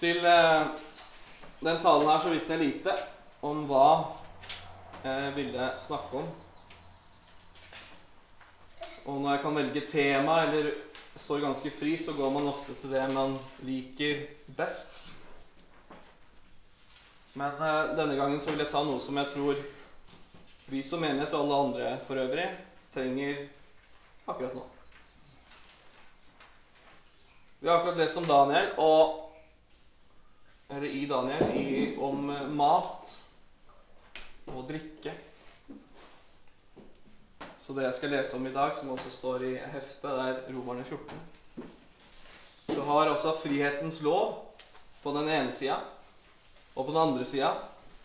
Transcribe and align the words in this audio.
Til 0.00 0.24
eh, 0.24 0.66
den 1.60 1.80
talen 1.82 2.08
her 2.08 2.22
så 2.22 2.32
visste 2.32 2.56
jeg 2.56 2.64
lite 2.64 2.94
om 3.44 3.66
hva 3.68 3.88
jeg 5.04 5.34
ville 5.36 5.66
snakke 5.80 6.22
om. 6.22 6.30
Og 9.04 9.20
når 9.20 9.34
jeg 9.34 9.42
kan 9.42 9.58
velge 9.60 9.82
tema 9.90 10.38
eller 10.46 10.72
står 11.20 11.44
ganske 11.44 11.72
fri, 11.76 11.94
så 12.00 12.14
går 12.16 12.32
man 12.32 12.48
ofte 12.48 12.74
til 12.80 12.92
det 12.94 13.04
man 13.12 13.36
liker 13.66 14.24
best. 14.56 15.02
Men 17.34 17.52
eh, 17.60 17.94
denne 17.96 18.16
gangen 18.16 18.40
så 18.40 18.54
vil 18.54 18.64
jeg 18.64 18.72
ta 18.72 18.82
noe 18.84 19.00
som 19.04 19.20
jeg 19.20 19.32
tror 19.34 19.60
vi 20.70 20.82
som 20.86 21.02
menighet 21.02 21.32
og 21.34 21.44
alle 21.44 21.62
andre 21.66 21.94
for 22.06 22.20
øvrig 22.22 22.46
trenger 22.94 23.48
akkurat 24.26 24.54
nå. 24.54 24.62
Vi 27.60 27.68
har 27.68 27.80
akkurat 27.80 27.98
lest 28.00 28.16
om 28.16 28.28
Daniel, 28.28 28.70
og, 28.78 29.29
eller 30.70 30.86
i 30.86 31.06
Daniel, 31.06 31.50
i, 31.56 31.96
om 31.98 32.26
mat 32.56 33.16
og 34.46 34.68
drikke. 34.68 35.14
Så 37.60 37.74
det 37.74 37.88
jeg 37.88 37.96
skal 37.98 38.14
lese 38.14 38.38
om 38.38 38.46
i 38.46 38.52
dag, 38.54 38.76
som 38.78 38.92
også 38.94 39.10
står 39.14 39.46
i 39.48 39.54
heftet, 39.72 40.06
det 40.06 40.28
er 40.28 40.38
Romerne 40.54 40.84
14. 40.84 41.66
Du 42.70 42.80
har 42.86 43.10
også 43.10 43.34
frihetens 43.42 43.98
lov 44.02 44.38
på 45.02 45.12
den 45.16 45.28
ene 45.28 45.52
sida, 45.52 45.80
og 46.76 46.86
på 46.86 46.94
den 46.94 47.02
andre 47.02 47.26
sida 47.26 47.50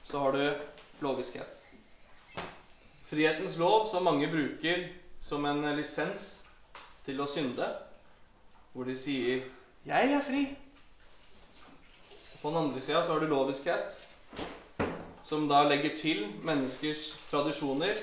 så 0.09 0.25
har 0.25 0.33
du 0.33 1.05
loviskhet. 1.05 1.61
Frihetens 3.05 3.57
lov, 3.61 3.87
som 3.91 4.03
mange 4.03 4.29
bruker 4.31 4.87
som 5.21 5.45
en 5.45 5.61
lisens 5.77 6.27
til 7.05 7.21
å 7.21 7.29
synde, 7.29 7.69
hvor 8.73 8.89
de 8.89 8.97
sier 8.97 9.45
'Jeg 9.85 10.13
er 10.13 10.21
fri'. 10.21 10.64
På 12.41 12.49
den 12.49 12.57
andre 12.57 12.81
sida 12.81 13.03
så 13.03 13.11
har 13.11 13.19
du 13.19 13.27
loviskhet, 13.27 13.95
som 15.23 15.47
da 15.47 15.63
legger 15.65 15.95
til 15.97 16.25
menneskers 16.45 17.07
tradisjoner 17.31 17.97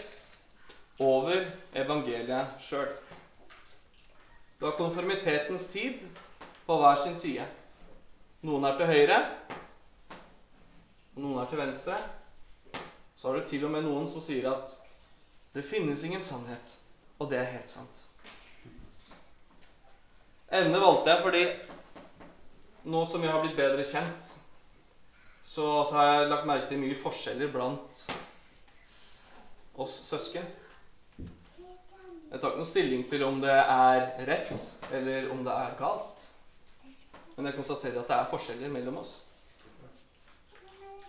over 1.02 1.46
evangeliet 1.74 2.56
sjøl. 2.62 2.90
Du 4.60 4.66
har 4.66 4.76
konformitetens 4.78 5.66
tid 5.70 5.98
på 6.66 6.78
hver 6.78 6.98
sin 7.02 7.16
side. 7.18 7.46
Noen 8.42 8.64
er 8.66 8.78
til 8.78 8.90
høyre, 8.90 9.18
og 11.14 11.22
noen 11.22 11.40
er 11.42 11.50
til 11.50 11.62
venstre. 11.62 11.98
Så 13.16 13.28
har 13.28 13.38
du 13.38 13.46
til 13.46 13.64
og 13.66 13.70
med 13.74 13.86
noen 13.86 14.08
som 14.10 14.22
sier 14.22 14.48
at 14.50 14.70
det 15.54 15.66
finnes 15.66 16.02
ingen 16.06 16.22
sannhet, 16.22 16.76
og 17.18 17.30
det 17.30 17.38
er 17.38 17.50
helt 17.52 17.70
sant. 17.70 18.06
Emnet 20.52 20.82
valgte 20.82 21.10
jeg 21.12 21.22
fordi 21.22 21.42
nå 22.84 23.04
som 23.06 23.22
vi 23.22 23.28
har 23.30 23.40
blitt 23.42 23.56
bedre 23.56 23.84
kjent, 23.86 24.32
så, 25.44 25.66
så 25.88 25.94
har 25.96 26.08
jeg 26.08 26.28
lagt 26.30 26.46
merke 26.48 26.68
til 26.70 26.80
mye 26.82 26.98
forskjeller 26.98 27.50
blant 27.52 28.04
oss 29.82 29.94
søsken. 30.06 30.46
Jeg 32.32 32.40
tar 32.40 32.48
ikke 32.48 32.62
noen 32.62 32.68
stilling 32.70 33.02
til 33.10 33.24
om 33.26 33.40
det 33.42 33.52
er 33.52 34.06
rett 34.28 34.68
eller 34.96 35.28
om 35.34 35.42
det 35.44 35.52
er 35.52 35.74
galt. 35.78 36.28
Men 37.36 37.48
jeg 37.50 37.56
konstaterer 37.58 38.00
at 38.00 38.08
det 38.08 38.16
er 38.18 38.30
forskjeller 38.30 38.72
mellom 38.72 39.00
oss. 39.02 39.18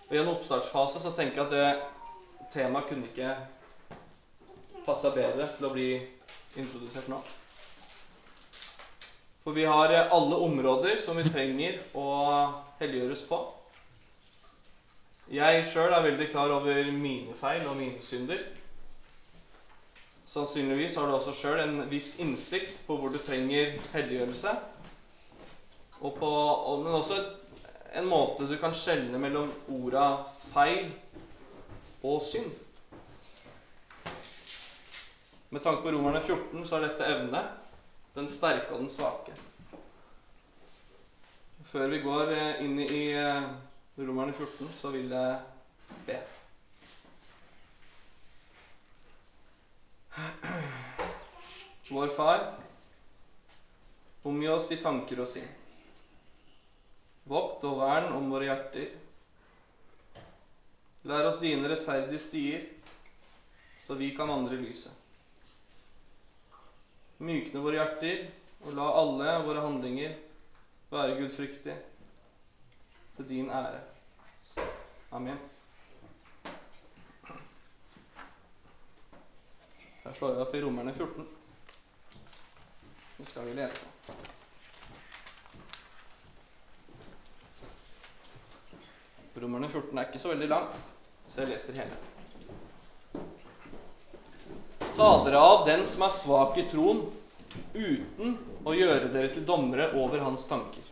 Og 0.09 0.15
I 0.17 0.19
en 0.19 0.31
oppstartsfase 0.33 0.99
så 1.03 1.13
tenker 1.15 1.41
jeg 1.41 1.47
at 1.47 1.53
det 1.53 2.49
temaet 2.53 2.89
kunne 2.89 3.07
ikke 3.09 3.31
passa 4.83 5.13
bedre 5.15 5.47
til 5.55 5.67
å 5.69 5.71
bli 5.73 5.87
introdusert 6.59 7.07
nå. 7.11 7.21
For 9.43 9.51
vi 9.51 9.65
har 9.67 9.91
alle 9.91 10.35
områder 10.35 10.97
som 11.03 11.17
vi 11.19 11.25
trenger 11.27 11.81
å 11.99 12.03
helliggjøres 12.79 13.23
på. 13.27 13.39
Jeg 15.35 15.65
sjøl 15.67 15.91
er 15.91 16.05
veldig 16.05 16.27
klar 16.31 16.53
over 16.55 16.91
mine 16.95 17.35
feil 17.35 17.65
og 17.67 17.75
mine 17.75 17.99
synder. 18.03 18.45
Sannsynligvis 20.31 20.95
har 20.95 21.09
du 21.09 21.15
også 21.17 21.33
sjøl 21.35 21.59
en 21.59 21.83
viss 21.91 22.13
innsikt 22.23 22.77
på 22.87 22.95
hvor 23.01 23.11
du 23.11 23.19
trenger 23.19 23.75
helliggjørelse. 23.91 24.53
Og 25.99 26.15
på, 26.17 26.29
men 26.83 26.95
også 27.01 27.19
en 27.99 28.07
måte 28.09 28.47
du 28.47 28.55
kan 28.61 28.75
skjelne 28.75 29.19
mellom 29.21 29.51
orda 29.75 30.05
feil 30.53 30.87
og 32.03 32.23
synd. 32.25 32.49
Med 35.53 35.61
tanke 35.61 35.83
på 35.83 35.91
Romerne 35.93 36.23
14 36.23 36.63
så 36.65 36.79
er 36.79 36.87
dette 36.87 37.11
evne 37.11 37.43
den 38.13 38.29
sterke 38.29 38.73
og 38.73 38.83
den 38.83 38.89
svake. 38.89 39.33
Før 41.71 41.87
vi 41.89 41.99
går 42.03 42.29
eh, 42.35 42.61
inn 42.65 42.77
i 42.83 43.03
eh, 43.17 43.47
Romerne 43.97 44.33
14, 44.37 44.69
så 44.69 44.91
vil 44.93 45.09
jeg 45.09 45.39
be. 46.05 46.19
Vår 51.89 52.13
Far, 52.13 52.45
omgi 54.23 54.47
oss 54.53 54.69
i 54.73 54.79
tanker 54.81 55.23
og 55.25 55.29
sinn. 55.29 55.49
Vokt 57.29 57.65
og 57.65 57.79
vern 57.81 58.11
om 58.13 58.29
våre 58.33 58.49
hjerter. 58.51 58.93
Lær 61.09 61.29
oss 61.31 61.41
dine 61.41 61.69
rettferdige 61.71 62.21
stier, 62.21 62.67
så 63.83 63.97
vi 63.99 64.13
kan 64.15 64.29
vandre 64.29 64.55
i 64.59 64.61
lyset. 64.63 65.02
Mykne 67.23 67.61
våre 67.63 67.79
hjerter, 67.79 68.25
og 68.65 68.75
la 68.75 68.85
alle 68.99 69.33
våre 69.45 69.63
handlinger 69.63 70.15
være 70.91 71.17
gudfryktige 71.21 71.75
til 73.15 73.29
din 73.29 73.49
ære. 73.49 73.79
Amen. 75.11 75.39
Her 80.03 80.13
slår 80.17 80.33
vi 80.35 80.43
opp 80.43 80.55
i 80.57 80.61
Romerne 80.65 80.93
14. 80.97 81.27
Nå 83.19 83.25
skal 83.29 83.47
vi 83.47 83.55
lese. 83.61 83.87
Romerne 89.43 89.69
14 89.69 89.97
er 89.97 90.07
ikke 90.07 90.19
så 90.19 90.31
veldig 90.31 90.47
lang, 90.49 90.67
så 91.29 91.41
jeg 91.41 91.49
leser 91.55 91.79
hele. 91.83 92.12
Ta 94.95 95.25
dere 95.25 95.39
av 95.39 95.65
den 95.65 95.85
som 95.85 96.03
er 96.05 96.11
svak 96.13 96.57
i 96.61 96.67
troen, 96.69 96.99
uten 97.73 98.35
å 98.61 98.75
gjøre 98.77 99.09
dere 99.09 99.31
til 99.33 99.45
dommere 99.47 99.87
over 99.97 100.21
hans 100.21 100.43
tanker. 100.45 100.85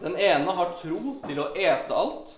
Den 0.00 0.16
ene 0.16 0.54
har 0.56 0.72
tro 0.80 1.16
til 1.26 1.42
å 1.42 1.50
ete 1.52 1.92
alt, 1.92 2.32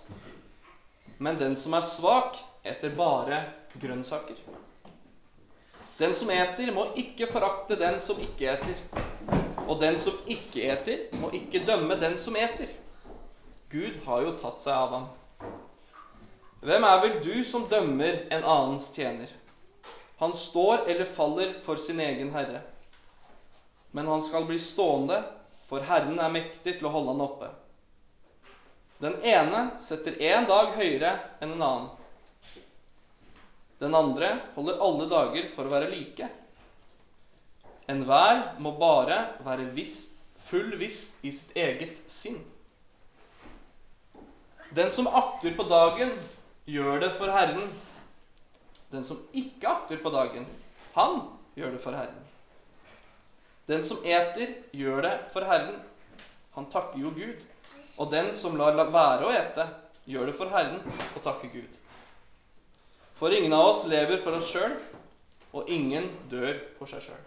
men 1.23 1.39
den 1.39 1.55
som 1.55 1.77
er 1.77 1.85
svak, 1.87 2.41
eter 2.63 2.91
bare 2.97 3.39
grønnsaker. 3.79 4.35
Den 5.97 6.15
som 6.17 6.31
eter, 6.35 6.71
må 6.75 6.89
ikke 6.99 7.29
forakte 7.31 7.77
den 7.79 8.01
som 8.03 8.19
ikke 8.19 8.49
eter. 8.51 8.79
Og 9.67 9.77
den 9.79 9.95
som 10.01 10.17
ikke 10.27 10.65
eter, 10.73 11.05
må 11.21 11.29
ikke 11.37 11.63
dømme 11.63 11.95
den 12.01 12.17
som 12.19 12.35
eter. 12.35 12.67
Gud 13.71 14.01
har 14.05 14.25
jo 14.25 14.35
tatt 14.41 14.59
seg 14.59 14.75
av 14.75 14.97
ham. 14.97 15.07
Hvem 16.63 16.87
er 16.87 16.99
vel 17.05 17.15
du 17.23 17.37
som 17.47 17.63
dømmer 17.71 18.25
en 18.27 18.43
annens 18.43 18.89
tjener? 18.91 19.31
Han 20.17 20.33
står 20.37 20.89
eller 20.89 21.05
faller 21.05 21.53
for 21.65 21.77
sin 21.77 21.99
egen 21.99 22.31
herre. 22.35 22.61
Men 23.91 24.07
han 24.07 24.21
skal 24.25 24.45
bli 24.45 24.59
stående, 24.59 25.19
for 25.69 25.83
Herren 25.85 26.19
er 26.21 26.31
mektig 26.33 26.77
til 26.77 26.87
å 26.89 26.93
holde 26.93 27.13
han 27.13 27.25
oppe. 27.25 27.49
Den 29.03 29.17
ene 29.25 29.65
setter 29.81 30.15
én 30.21 30.45
dag 30.47 30.71
høyere 30.77 31.15
enn 31.41 31.55
en 31.57 31.65
annen. 31.65 31.91
Den 33.81 33.97
andre 33.97 34.29
holder 34.55 34.79
alle 34.85 35.07
dager 35.11 35.49
for 35.55 35.67
å 35.67 35.73
være 35.73 35.89
like. 35.91 36.29
Enhver 37.91 38.45
må 38.63 38.71
bare 38.79 39.17
være 39.43 39.67
viss, 39.75 40.07
full 40.47 40.77
visst 40.79 41.19
i 41.25 41.33
sitt 41.35 41.51
eget 41.59 41.99
sinn. 42.07 42.39
Den 44.73 44.93
som 44.93 45.09
akter 45.09 45.51
på 45.57 45.65
dagen, 45.67 46.13
gjør 46.65 47.03
det 47.03 47.11
for 47.17 47.33
Herren 47.33 47.67
den 48.93 49.03
som 49.03 49.19
ikke 49.33 49.69
akter 49.69 50.01
på 50.03 50.11
dagen, 50.13 50.45
han 50.93 51.23
gjør 51.57 51.73
det 51.75 51.81
for 51.81 51.97
Herren. 51.97 52.19
Den 53.67 53.83
som 53.85 54.03
eter, 54.05 54.51
gjør 54.75 55.01
det 55.05 55.13
for 55.33 55.47
Herren. 55.47 55.79
Han 56.53 56.67
takker 56.69 56.99
jo 57.01 57.13
Gud. 57.15 57.39
Og 57.97 58.11
den 58.11 58.33
som 58.37 58.57
lar 58.59 58.75
være 58.75 59.25
å 59.25 59.31
ete, 59.33 59.65
gjør 60.09 60.29
det 60.29 60.35
for 60.37 60.51
Herren 60.51 60.81
og 60.83 61.21
takker 61.23 61.51
Gud. 61.53 61.79
For 63.17 63.33
ingen 63.33 63.53
av 63.55 63.69
oss 63.71 63.85
lever 63.87 64.19
for 64.21 64.35
oss 64.35 64.49
sjøl, 64.51 64.73
og 65.53 65.69
ingen 65.71 66.09
dør 66.31 66.57
for 66.79 66.89
seg 66.89 67.05
sjøl. 67.05 67.21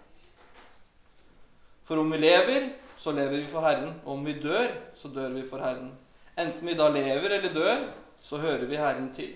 For 1.86 2.02
om 2.02 2.10
vi 2.12 2.19
lever, 2.19 2.72
så 2.98 3.14
lever 3.14 3.38
vi 3.38 3.48
for 3.48 3.64
Herren, 3.64 3.94
og 4.04 4.16
om 4.19 4.26
vi 4.26 4.34
dør, 4.42 4.69
så 4.98 5.08
dør 5.14 5.34
vi 5.38 5.46
for 5.46 5.62
Herren. 5.62 5.92
Enten 6.36 6.66
vi 6.69 6.74
da 6.76 6.90
lever 6.92 7.38
eller 7.38 7.54
dør, 7.54 7.86
så 8.20 8.42
hører 8.42 8.66
vi 8.66 8.80
Herren 8.80 9.12
til. 9.14 9.34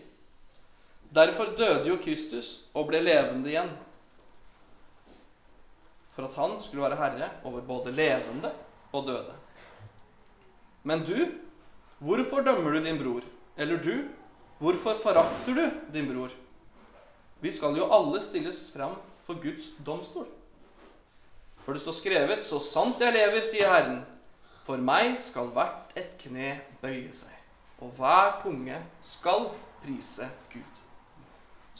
Derfor 1.14 1.54
døde 1.58 1.88
jo 1.88 1.98
Kristus 2.02 2.64
og 2.74 2.86
ble 2.90 3.00
levende 3.02 3.50
igjen. 3.50 3.70
For 6.14 6.26
at 6.26 6.36
han 6.38 6.58
skulle 6.62 6.86
være 6.86 6.98
herre 7.00 7.30
over 7.44 7.64
både 7.66 7.94
levende 7.94 8.52
og 8.92 9.06
døde. 9.08 9.36
Men 10.86 11.04
du 11.06 11.16
Hvorfor 12.00 12.40
dømmer 12.40 12.72
du 12.72 12.84
din 12.84 12.96
bror? 12.96 13.20
Eller 13.56 13.82
du, 13.82 14.08
hvorfor 14.58 14.94
forakter 15.02 15.54
du 15.54 15.66
din 15.92 16.06
bror? 16.08 16.30
Vi 17.40 17.52
skal 17.52 17.76
jo 17.76 17.90
alle 17.92 18.20
stilles 18.20 18.70
fram 18.72 18.94
for 19.26 19.36
Guds 19.42 19.66
domstol. 19.86 20.24
For 21.64 21.76
det 21.76 21.82
står 21.82 21.92
skrevet, 21.92 22.44
så 22.44 22.56
sant 22.64 23.04
jeg 23.04 23.12
lever, 23.12 23.44
sier 23.44 23.68
Herren, 23.68 24.00
for 24.64 24.80
meg 24.80 25.12
skal 25.20 25.52
hvert 25.52 25.92
et 26.00 26.16
kne 26.22 26.54
bøye 26.80 27.12
seg, 27.12 27.36
og 27.84 27.92
hver 28.00 28.40
tunge 28.40 28.80
skal 29.04 29.50
prise 29.84 30.30
Gud. 30.54 30.80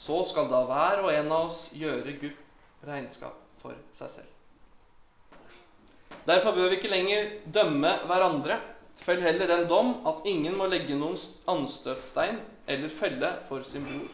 Så 0.01 0.23
skal 0.25 0.49
da 0.49 0.63
hver 0.65 1.03
og 1.03 1.11
en 1.13 1.29
av 1.29 1.47
oss 1.51 1.67
gjøre 1.77 2.15
Gud 2.17 2.87
regnskap 2.87 3.37
for 3.61 3.77
seg 3.93 4.09
selv. 4.15 4.29
Derfor 6.25 6.55
bør 6.57 6.71
vi 6.71 6.79
ikke 6.79 6.89
lenger 6.89 7.29
dømme 7.53 7.91
hverandre. 8.09 8.57
Fell 9.01 9.21
heller 9.21 9.49
den 9.49 9.67
dom 9.69 9.93
at 10.09 10.25
ingen 10.29 10.57
må 10.57 10.67
legge 10.69 10.97
noen 10.97 11.17
anstøtstein 11.49 12.39
eller 12.69 12.93
felle 12.93 13.29
for 13.49 13.65
sin 13.65 13.85
bror. 13.85 14.09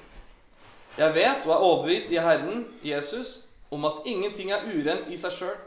Jeg 0.98 1.13
vet 1.13 1.45
og 1.45 1.54
er 1.54 1.63
overbevist 1.69 2.12
i 2.12 2.19
Herren 2.24 2.66
Jesus 2.86 3.33
om 3.72 3.86
at 3.88 4.04
ingenting 4.10 4.51
er 4.56 4.66
urent 4.68 5.07
i 5.12 5.19
seg 5.19 5.36
sjøl. 5.36 5.57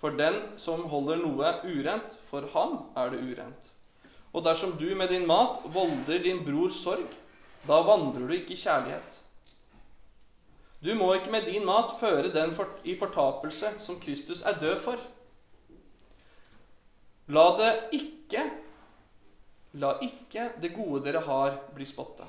For 0.00 0.14
den 0.18 0.38
som 0.60 0.84
holder 0.90 1.18
noe 1.22 1.52
urent, 1.64 2.18
for 2.30 2.46
ham 2.52 2.78
er 2.98 3.14
det 3.14 3.22
urent. 3.24 3.70
Og 4.36 4.44
dersom 4.44 4.74
du 4.78 4.90
med 4.94 5.08
din 5.10 5.26
mat 5.26 5.62
volder 5.74 6.20
din 6.22 6.42
bror 6.44 6.70
sorg, 6.74 7.08
da 7.66 7.80
vandrer 7.86 8.26
du 8.28 8.34
ikke 8.36 8.52
i 8.54 8.60
kjærlighet. 8.60 9.22
Du 10.86 10.92
må 10.94 11.08
ikke 11.16 11.32
med 11.34 11.48
din 11.50 11.64
mat 11.66 11.96
føre 11.98 12.30
den 12.30 12.52
i 12.86 12.94
fortapelse 12.98 13.72
som 13.82 13.98
Kristus 14.00 14.44
er 14.46 14.60
død 14.60 14.76
for. 14.84 15.00
La 17.34 17.46
det 17.58 17.72
ikke 17.98 18.44
La 19.76 19.96
ikke 20.00 20.46
det 20.62 20.70
gode 20.72 21.02
dere 21.04 21.20
har, 21.20 21.56
bli 21.74 21.84
spotta. 21.84 22.24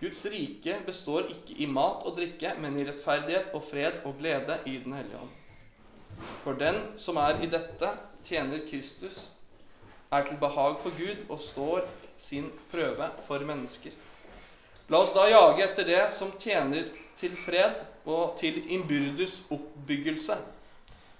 Guds 0.00 0.24
rike 0.32 0.80
består 0.86 1.28
ikke 1.30 1.54
i 1.62 1.68
mat 1.70 2.02
og 2.02 2.16
drikke, 2.16 2.56
men 2.58 2.74
i 2.80 2.86
rettferdighet 2.88 3.52
og 3.54 3.62
fred 3.62 4.00
og 4.04 4.16
glede 4.18 4.56
i 4.66 4.78
Den 4.82 4.96
hellige 4.98 5.20
ånd. 5.20 5.36
For 6.42 6.58
den 6.58 6.80
som 6.98 7.20
er 7.22 7.38
i 7.42 7.50
dette, 7.50 7.92
tjener 8.24 8.64
Kristus, 8.66 9.30
er 10.10 10.26
til 10.26 10.40
behag 10.42 10.80
for 10.82 10.96
Gud 10.98 11.22
og 11.28 11.38
står 11.38 11.86
sin 12.16 12.50
prøve 12.72 13.10
for 13.28 13.38
mennesker. 13.38 13.94
La 14.92 15.00
oss 15.00 15.14
da 15.16 15.24
jage 15.30 15.64
etter 15.64 15.86
det 15.88 16.02
som 16.12 16.34
tjener 16.36 16.90
til 17.16 17.32
fred 17.40 17.80
og 18.04 18.34
til 18.36 18.58
innbyrdes 18.68 19.38
oppbyggelse. 19.54 20.36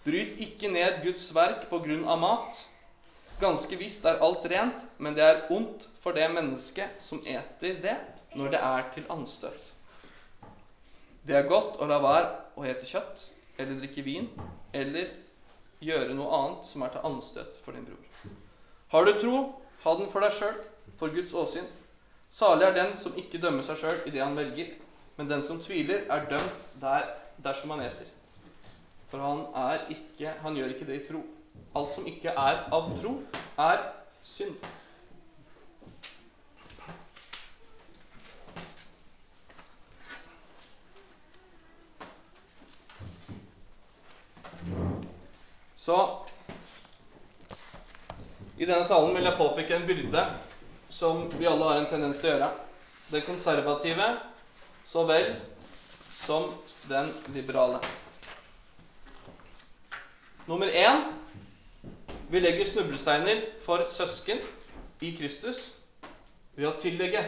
Bryt 0.04 0.34
ikke 0.44 0.68
ned 0.68 1.00
Guds 1.06 1.30
verk 1.32 1.64
på 1.70 1.80
grunn 1.86 2.04
av 2.04 2.20
mat. 2.20 2.58
Ganske 3.40 3.78
visst 3.80 4.04
er 4.04 4.20
alt 4.22 4.44
rent, 4.52 4.84
men 5.00 5.16
det 5.16 5.24
er 5.24 5.40
ondt 5.54 5.88
for 6.02 6.12
det 6.12 6.26
mennesket 6.30 7.00
som 7.00 7.22
eter 7.24 7.80
det, 7.80 7.96
når 8.36 8.52
det 8.52 8.60
er 8.60 8.90
til 8.94 9.08
anstøt. 9.10 9.72
Det 11.24 11.38
er 11.38 11.48
godt 11.48 11.80
å 11.80 11.88
la 11.88 11.96
være 12.04 12.28
å 12.60 12.66
ete 12.68 12.84
kjøtt 12.84 13.24
eller 13.56 13.80
drikke 13.80 14.04
vin 14.04 14.28
eller 14.76 15.08
gjøre 15.84 16.12
noe 16.18 16.36
annet 16.36 16.68
som 16.68 16.84
er 16.84 16.92
til 16.92 17.08
anstøt 17.08 17.56
for 17.64 17.72
din 17.72 17.86
bror. 17.88 18.28
Har 18.92 19.08
du 19.08 19.14
tro, 19.18 19.38
ha 19.86 19.96
den 19.96 20.12
for 20.12 20.20
deg 20.20 20.36
sjøl, 20.36 20.60
for 21.00 21.08
Guds 21.14 21.32
åsyn. 21.32 21.64
Salig 22.34 22.66
er 22.66 22.74
den 22.74 22.96
som 22.98 23.14
ikke 23.14 23.38
dømmer 23.38 23.62
seg 23.62 23.78
sjøl 23.78 24.00
i 24.08 24.10
det 24.10 24.18
han 24.18 24.34
velger, 24.34 24.72
men 25.14 25.28
den 25.30 25.42
som 25.46 25.60
tviler, 25.62 26.00
er 26.10 26.24
dømt 26.26 26.64
der 26.82 27.12
dersom 27.44 27.70
han 27.70 27.84
eter. 27.84 28.08
For 29.12 29.22
han, 29.22 29.44
ikke, 29.94 30.32
han 30.42 30.56
gjør 30.58 30.72
ikke 30.74 30.88
det 30.88 30.96
i 30.98 31.04
tro. 31.06 31.20
Alt 31.78 31.92
som 31.94 32.08
ikke 32.10 32.32
er 32.34 32.64
av 32.74 32.88
tro, 32.98 33.12
er 33.62 33.84
synd. 34.26 34.56
Så 45.84 46.00
i 48.58 48.66
denne 48.66 48.88
talen 48.90 49.14
vil 49.14 49.28
jeg 49.28 49.38
påpeke 49.38 49.78
en 49.78 49.86
byrde 49.86 50.26
som 50.94 51.26
vi 51.38 51.46
alle 51.46 51.64
har 51.64 51.80
en 51.82 51.90
tendens 51.90 52.20
til 52.22 52.30
å 52.30 52.34
gjøre. 52.36 52.50
Den 53.10 53.24
konservative 53.26 54.06
så 54.86 55.02
vel 55.08 55.34
som 56.24 56.52
den 56.88 57.10
liberale. 57.34 57.80
Nummer 60.46 60.70
én 60.70 61.02
vi 62.30 62.40
legger 62.40 62.68
snublesteiner 62.68 63.42
for 63.64 63.86
søsken 63.92 64.40
i 65.04 65.10
Kristus 65.16 65.66
ved 66.54 66.68
å 66.70 66.76
tillegge 66.80 67.24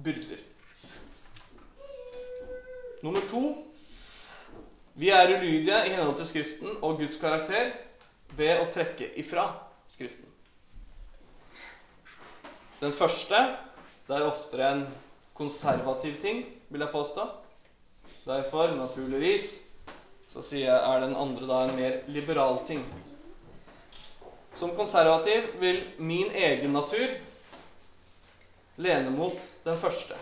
byrder. 0.00 0.40
Nummer 3.04 3.24
to 3.30 3.42
vi 5.00 5.12
er 5.14 5.36
ulydige 5.36 5.78
i 5.86 5.92
henhold 5.94 6.16
til 6.18 6.28
Skriften 6.28 6.80
og 6.80 6.98
Guds 7.00 7.20
karakter 7.20 7.70
ved 8.36 8.58
å 8.60 8.66
trekke 8.72 9.12
ifra 9.20 9.46
Skriften. 9.90 10.26
Den 12.80 12.92
første 12.96 13.40
det 14.08 14.16
er 14.16 14.26
oftere 14.26 14.70
en 14.74 14.86
konservativ 15.36 16.16
ting, 16.20 16.44
vil 16.70 16.80
jeg 16.80 16.92
påstå. 16.92 17.26
Derfor, 18.26 18.72
naturligvis, 18.76 19.50
så 20.32 20.42
sier 20.44 20.66
jeg, 20.66 20.80
er 20.80 21.04
den 21.04 21.14
andre 21.16 21.46
da 21.50 21.58
en 21.66 21.76
mer 21.76 21.98
liberal 22.10 22.58
ting. 22.68 22.82
Som 24.58 24.74
konservativ 24.76 25.46
vil 25.60 25.78
min 25.98 26.32
egen 26.36 26.72
natur 26.74 27.14
lene 28.80 29.12
mot 29.14 29.38
den 29.64 29.78
første. 29.78 30.18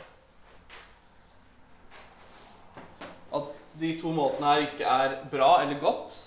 At 3.34 3.48
de 3.80 3.94
to 4.02 4.12
måtene 4.14 4.52
her 4.52 4.66
ikke 4.66 4.84
er 4.98 5.16
bra 5.32 5.50
eller 5.62 5.80
godt, 5.82 6.20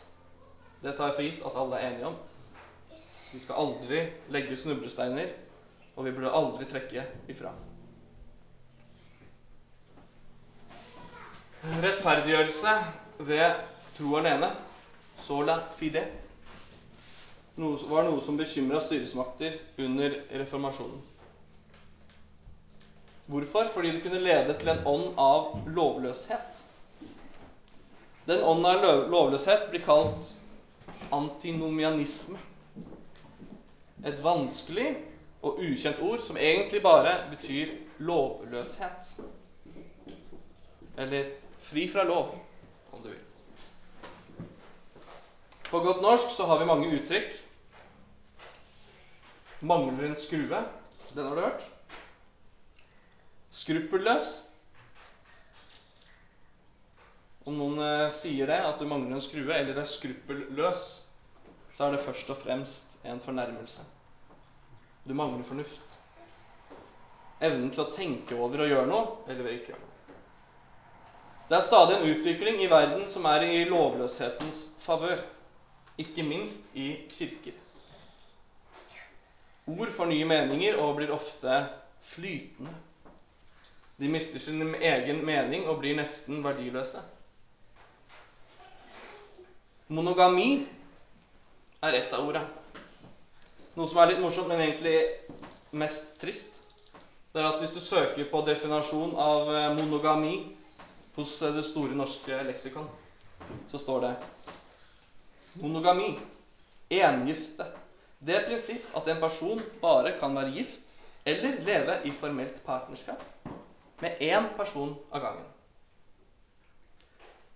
det 0.82 0.96
tar 0.98 1.12
jeg 1.12 1.18
for 1.20 1.28
gitt 1.28 1.46
at 1.46 1.62
alle 1.62 1.78
er 1.78 1.92
enige 1.92 2.10
om. 2.10 2.20
Vi 3.32 3.40
skal 3.40 3.60
aldri 3.64 4.06
legge 4.34 4.58
snublesteiner, 4.58 5.30
og 6.02 6.08
vi 6.08 6.16
burde 6.16 6.32
aldri 6.34 6.66
trekke 6.66 7.04
ifra. 7.30 7.52
Rettferdiggjørelse 11.62 12.72
ved 13.28 13.60
tro 13.94 14.16
alene, 14.18 14.50
sola 15.22 15.60
fide, 15.78 16.02
var 17.62 18.08
noe 18.08 18.24
som 18.26 18.40
bekymra 18.40 18.82
styresmakter 18.82 19.60
under 19.86 20.16
reformasjonen. 20.42 21.04
Hvorfor? 23.30 23.70
Fordi 23.76 23.94
det 23.94 24.02
kunne 24.02 24.24
lede 24.26 24.58
til 24.58 24.74
en 24.74 24.82
ånd 24.90 25.22
av 25.22 25.70
lovløshet. 25.70 26.64
Den 28.26 28.42
ånden 28.42 28.66
av 28.66 29.06
lovløshet 29.14 29.70
blir 29.70 29.86
kalt 29.86 30.34
antinomianisme. 31.14 32.42
Et 34.02 34.18
vanskelig 34.26 34.96
og 35.42 35.60
ukjent 35.60 36.00
ord 36.06 36.22
som 36.22 36.38
egentlig 36.38 36.82
bare 36.84 37.16
betyr 37.32 37.74
lovløshet. 37.98 39.14
Eller 40.98 41.32
fri 41.60 41.88
fra 41.90 42.04
lov 42.04 42.36
om 42.92 43.02
du 43.02 43.10
vil. 43.10 43.20
På 45.70 45.80
godt 45.80 46.02
norsk 46.02 46.36
så 46.36 46.46
har 46.46 46.60
vi 46.60 46.70
mange 46.70 46.92
uttrykk. 47.00 47.34
Mangler 49.62 50.10
en 50.10 50.18
skrue. 50.18 50.64
Den 51.14 51.26
har 51.26 51.36
du 51.36 51.42
hørt. 51.42 51.68
Skruppelløs. 53.52 54.32
Om 57.46 57.58
noen 57.58 57.80
eh, 57.82 58.12
sier 58.14 58.50
det, 58.50 58.60
at 58.62 58.78
du 58.80 58.86
mangler 58.86 59.18
en 59.18 59.24
skrue, 59.24 59.54
eller 59.56 59.80
er 59.82 59.88
skruppelløs, 59.90 60.84
så 61.74 61.88
er 61.88 61.96
det 61.96 62.04
først 62.06 62.30
og 62.30 62.38
fremst 62.38 63.00
en 63.06 63.22
fornærmelse. 63.22 63.86
Du 65.04 65.14
mangler 65.14 65.44
fornuft. 65.44 65.98
Evnen 67.42 67.72
til 67.74 67.84
å 67.84 67.92
tenke 67.94 68.38
over 68.38 68.62
og 68.66 68.70
gjøre 68.70 68.90
noe, 68.90 69.16
eller 69.32 69.50
ikke 69.56 69.74
gjøre 69.74 69.82
noe. 69.82 69.88
Det 71.50 71.58
er 71.58 71.66
stadig 71.66 71.96
en 71.98 72.12
utvikling 72.14 72.62
i 72.64 72.70
verden 72.72 73.08
som 73.12 73.26
er 73.28 73.44
i 73.44 73.64
lovløshetens 73.68 74.62
favør, 74.80 75.20
ikke 76.00 76.24
minst 76.24 76.70
i 76.78 76.94
kirker. 77.12 77.58
Ord 79.72 79.92
får 79.92 80.08
nye 80.14 80.30
meninger 80.30 80.80
og 80.80 80.96
blir 81.00 81.12
ofte 81.12 81.58
flytende. 82.14 82.72
De 84.00 84.08
mister 84.10 84.40
sin 84.42 84.64
egen 84.80 85.20
mening 85.26 85.68
og 85.70 85.82
blir 85.84 85.98
nesten 86.00 86.40
verdiløse. 86.46 87.04
Monogami 89.92 90.64
er 91.84 92.00
ett 92.00 92.16
av 92.16 92.26
ordene. 92.32 92.61
Noe 93.76 93.88
som 93.88 94.02
er 94.02 94.12
litt 94.12 94.20
morsomt, 94.20 94.50
men 94.52 94.60
egentlig 94.60 94.98
mest 95.80 96.18
trist, 96.20 96.58
det 97.32 97.40
er 97.40 97.48
at 97.54 97.62
hvis 97.62 97.72
du 97.72 97.80
søker 97.80 98.28
på 98.28 98.42
definasjon 98.44 99.14
av 99.16 99.52
eh, 99.56 99.70
monogami 99.78 100.34
hos 101.16 101.38
Det 101.40 101.64
store 101.68 101.96
norske 101.96 102.38
leksikon 102.48 102.88
så 103.72 103.80
står 103.80 104.04
det 104.04 104.12
monogami, 105.60 106.14
engifte, 106.92 107.66
det 108.20 108.44
prinsipp 108.48 108.96
at 108.96 109.08
en 109.12 109.20
person 109.20 109.60
bare 109.82 110.14
kan 110.20 110.36
være 110.36 110.54
gift 110.56 110.94
eller 111.26 111.60
leve 111.66 111.98
i 112.08 112.12
formelt 112.16 112.62
partnerskap 112.66 113.24
med 114.02 114.22
én 114.24 114.48
person 114.58 114.94
av 115.12 115.22
gangen. 115.22 115.50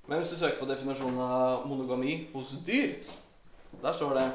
Men 0.07 0.19
hvis 0.19 0.35
du 0.35 0.37
søker 0.37 0.59
på 0.59 0.69
definasjonen 0.69 1.19
av 1.19 1.67
monogami 1.67 2.17
hos 2.33 2.53
dyr, 2.65 2.99
der 3.81 3.95
står 3.95 4.19
det 4.19 4.27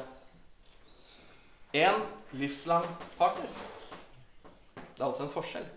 én 1.73 2.01
livslang 2.31 2.85
partner. 3.17 3.49
Det 4.75 4.99
er 4.99 5.05
altså 5.05 5.23
en 5.23 5.33
forskjell. 5.33 5.67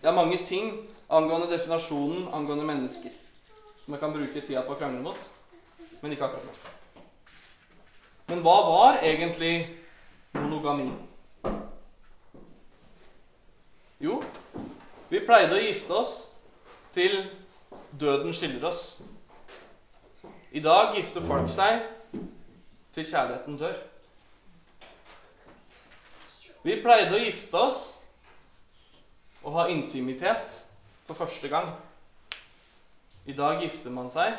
Det 0.00 0.08
er 0.08 0.14
mange 0.14 0.44
ting 0.46 0.72
angående 1.10 1.50
definasjonen 1.50 2.28
angående 2.32 2.64
mennesker 2.64 3.10
som 3.84 3.94
jeg 3.94 4.00
kan 4.00 4.12
bruke 4.12 4.40
tida 4.44 4.62
på 4.62 4.74
å 4.74 4.78
krangle 4.78 5.00
mot, 5.00 5.28
men 6.02 6.12
ikke 6.12 6.26
akkurat 6.26 6.44
nå. 6.44 7.04
Men 8.28 8.42
hva 8.44 8.56
var 8.66 8.98
egentlig 9.00 9.52
monogami? 10.36 10.90
Jo, 13.98 14.18
vi 15.08 15.22
pleide 15.24 15.56
å 15.56 15.62
gifte 15.62 15.96
oss 15.96 16.12
til 16.92 17.16
døden 17.98 18.36
skiller 18.36 18.68
oss. 18.68 18.82
I 20.52 20.60
dag 20.60 20.94
gifter 20.96 21.24
folk 21.24 21.48
seg 21.52 21.80
til 22.92 23.08
kjærligheten 23.08 23.56
dør. 23.58 23.80
Vi 26.66 26.74
pleide 26.82 27.14
å 27.14 27.22
gifte 27.22 27.60
oss 27.60 27.82
og 29.44 29.54
ha 29.54 29.68
intimitet 29.70 30.56
for 31.06 31.18
første 31.18 31.50
gang. 31.52 31.70
I 33.28 33.36
dag 33.36 33.62
gifter 33.62 33.92
man 33.94 34.10
seg 34.10 34.34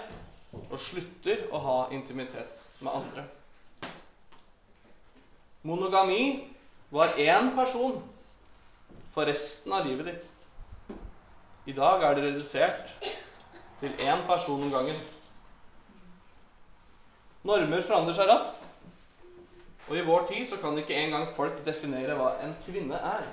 og 0.60 0.80
slutter 0.82 1.46
å 1.54 1.62
ha 1.64 1.78
intimitet 1.96 2.66
med 2.82 2.92
andre. 3.00 3.24
Monogami 5.64 6.50
var 6.92 7.16
én 7.22 7.54
person 7.56 8.00
for 9.14 9.30
resten 9.30 9.74
av 9.76 9.86
livet 9.88 10.10
ditt. 10.10 10.28
I 11.70 11.76
dag 11.78 12.04
er 12.04 12.18
det 12.18 12.26
redusert 12.30 12.96
til 13.80 13.94
én 14.04 14.26
person 14.28 14.64
om 14.66 14.72
gangen. 14.74 15.00
Normer 17.48 17.84
forandrer 17.86 18.18
seg 18.18 18.28
raskt, 18.28 18.59
og 19.90 19.96
i 19.98 20.06
vår 20.06 20.28
tid 20.30 20.46
så 20.46 20.58
kan 20.62 20.78
ikke 20.78 20.94
engang 20.94 21.26
folk 21.34 21.64
definere 21.66 22.14
hva 22.18 22.36
en 22.46 22.52
kvinne 22.62 22.94
er. 22.94 23.24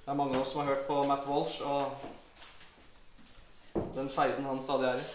Det 0.00 0.12
er 0.12 0.16
mange 0.16 0.38
av 0.38 0.46
oss 0.46 0.54
som 0.54 0.62
har 0.62 0.70
hørt 0.70 0.86
på 0.88 0.96
Matt 1.04 1.26
Walsh 1.28 1.60
og 1.66 1.92
den 3.96 4.08
feiden 4.08 4.48
han 4.48 4.62
stadig 4.64 4.88
er 4.88 5.02
i. 5.02 5.06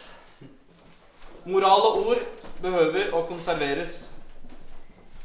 Moral 1.49 1.87
og 1.89 1.97
ord 2.03 2.21
behøver 2.61 3.09
å 3.17 3.23
konserveres 3.25 4.03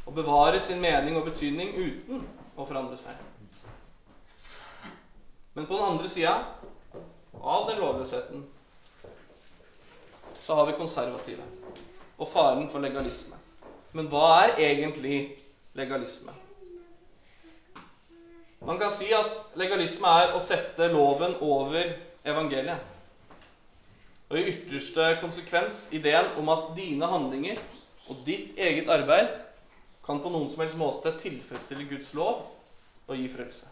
og 0.07 0.15
bevare 0.17 0.57
sin 0.63 0.81
mening 0.81 1.19
og 1.19 1.27
betydning 1.27 1.75
uten 1.77 2.23
å 2.57 2.65
forandre 2.65 2.97
seg. 2.97 3.13
Men 5.53 5.67
på 5.69 5.77
den 5.77 5.85
andre 5.91 6.09
sida 6.09 6.39
av 7.37 7.67
den 7.69 7.77
lovløsheten 7.83 8.45
så 10.41 10.57
har 10.57 10.65
vi 10.65 10.77
konservative 10.79 11.45
og 12.17 12.29
faren 12.29 12.67
for 12.71 12.83
legalisme. 12.83 13.37
Men 13.93 14.09
hva 14.11 14.27
er 14.43 14.59
egentlig 14.69 15.21
legalisme? 15.77 16.33
Man 18.67 18.79
kan 18.81 18.91
si 18.91 19.11
at 19.13 19.45
legalisme 19.59 20.09
er 20.23 20.33
å 20.35 20.41
sette 20.43 20.89
loven 20.91 21.37
over 21.45 21.93
evangeliet. 22.27 22.81
Og 24.27 24.39
i 24.41 24.47
ytterste 24.51 25.13
konsekvens 25.21 25.85
ideen 25.95 26.33
om 26.41 26.49
at 26.51 26.73
dine 26.75 27.07
handlinger 27.07 27.61
og 28.09 28.25
ditt 28.27 28.57
eget 28.59 28.89
arbeid 28.91 29.29
kan 30.03 30.19
på 30.23 30.31
noen 30.31 30.49
som 30.51 30.63
helst 30.63 30.79
måte 30.79 31.13
tilfredsstille 31.21 31.87
Guds 31.87 32.13
lov 32.17 32.41
og 33.07 33.15
gi 33.15 33.27
frelse. 33.31 33.69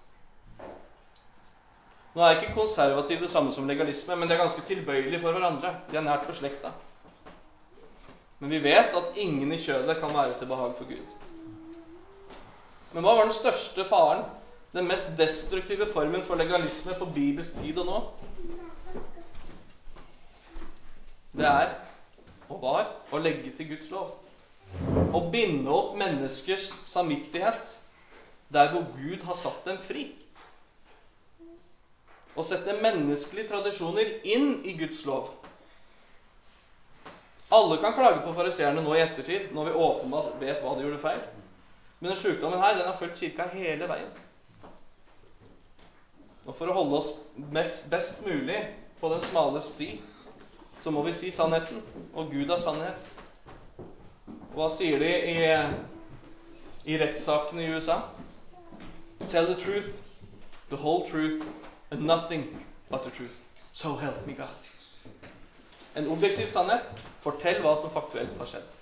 Nå 2.16 2.24
er 2.24 2.38
ikke 2.38 2.56
konservativ 2.56 3.20
det 3.26 3.32
samme 3.32 3.52
som 3.52 3.68
legalisme, 3.68 4.16
men 4.16 4.30
de 4.30 4.36
er 4.36 4.40
ganske 4.46 4.64
tilbøyelige 4.68 5.20
for 5.20 5.36
hverandre. 5.36 5.74
De 5.90 5.98
er 6.00 6.06
nært 6.06 6.28
beslekta. 6.30 6.72
Men 8.40 8.52
vi 8.52 8.60
vet 8.60 8.96
at 8.98 9.18
ingen 9.18 9.54
i 9.56 9.60
kjødet 9.62 10.00
kan 10.02 10.12
være 10.14 10.36
til 10.40 10.50
behag 10.50 10.74
for 10.78 10.90
Gud. 10.90 11.06
Men 12.96 13.04
hva 13.04 13.14
var 13.16 13.28
den 13.28 13.36
største 13.36 13.86
faren, 13.88 14.26
den 14.76 14.88
mest 14.90 15.14
destruktive 15.20 15.88
formen 15.88 16.24
for 16.28 16.40
legalisme 16.40 16.96
på 17.00 17.08
Bibels 17.16 17.54
tid 17.56 17.80
og 17.80 17.88
nå? 17.90 18.02
Det 21.36 21.48
er 21.48 21.74
og 22.52 22.62
var 22.62 22.92
å 23.12 23.20
legge 23.20 23.52
til 23.56 23.72
Guds 23.72 23.88
lov. 23.92 24.12
Å 25.16 25.22
binde 25.32 25.72
opp 25.72 25.96
menneskers 25.98 26.68
samvittighet 26.88 27.74
der 28.54 28.70
hvor 28.72 28.84
Gud 28.96 29.24
har 29.26 29.38
satt 29.40 29.64
dem 29.68 29.80
fri. 29.84 30.06
Å 32.36 32.44
sette 32.44 32.76
menneskelige 32.76 33.50
tradisjoner 33.50 34.12
inn 34.28 34.58
i 34.68 34.76
Guds 34.78 35.06
lov. 35.08 35.32
Alle 37.56 37.78
kan 37.80 37.94
klage 37.96 38.20
på 38.26 38.34
fariseerne 38.36 38.84
nå 38.84 38.96
i 38.98 39.02
ettertid, 39.04 39.52
når 39.56 39.70
vi 39.70 39.82
åpenbart 39.88 40.34
vet 40.42 40.64
hva 40.64 40.74
de 40.76 40.84
gjorde 40.84 41.00
feil. 41.00 41.22
Men 42.00 42.12
den 42.12 42.20
sykdommen 42.20 42.60
her, 42.60 42.76
den 42.76 42.90
har 42.90 42.98
fulgt 43.00 43.22
kirka 43.22 43.48
hele 43.54 43.88
veien. 43.88 44.10
Og 46.46 46.52
for 46.58 46.70
å 46.70 46.76
holde 46.76 47.00
oss 47.00 47.14
mest, 47.56 47.88
best 47.90 48.26
mulig 48.26 48.60
på 49.00 49.10
den 49.14 49.24
smale 49.24 49.62
sti, 49.64 49.96
så 50.84 50.92
må 50.92 51.06
vi 51.08 51.16
si 51.16 51.32
sannheten. 51.32 51.80
Og 52.14 52.30
Gud 52.34 52.52
er 52.52 52.62
sannhet. 52.62 53.14
Hva 54.56 54.68
sier 54.72 55.00
de 55.02 55.12
i, 55.32 55.40
i 56.92 57.00
rettssakene 57.02 57.64
i 57.64 57.72
USA? 57.72 58.02
Tell 59.30 59.48
the 59.48 59.56
truth, 59.56 60.04
the 60.70 60.78
whole 60.78 61.08
truth, 61.08 61.42
and 61.90 62.06
nothing 62.06 62.46
but 62.92 63.04
the 63.04 63.12
truth. 63.12 63.42
So 63.74 63.96
help 63.96 64.28
me 64.28 64.34
God. 64.34 64.75
En 65.96 66.10
objektiv 66.12 66.48
sannhet. 66.52 66.92
Fortell 67.24 67.62
hva 67.64 67.76
som 67.82 67.94
faktuelt 67.94 68.36
har 68.40 68.50
skjedd. 68.50 68.74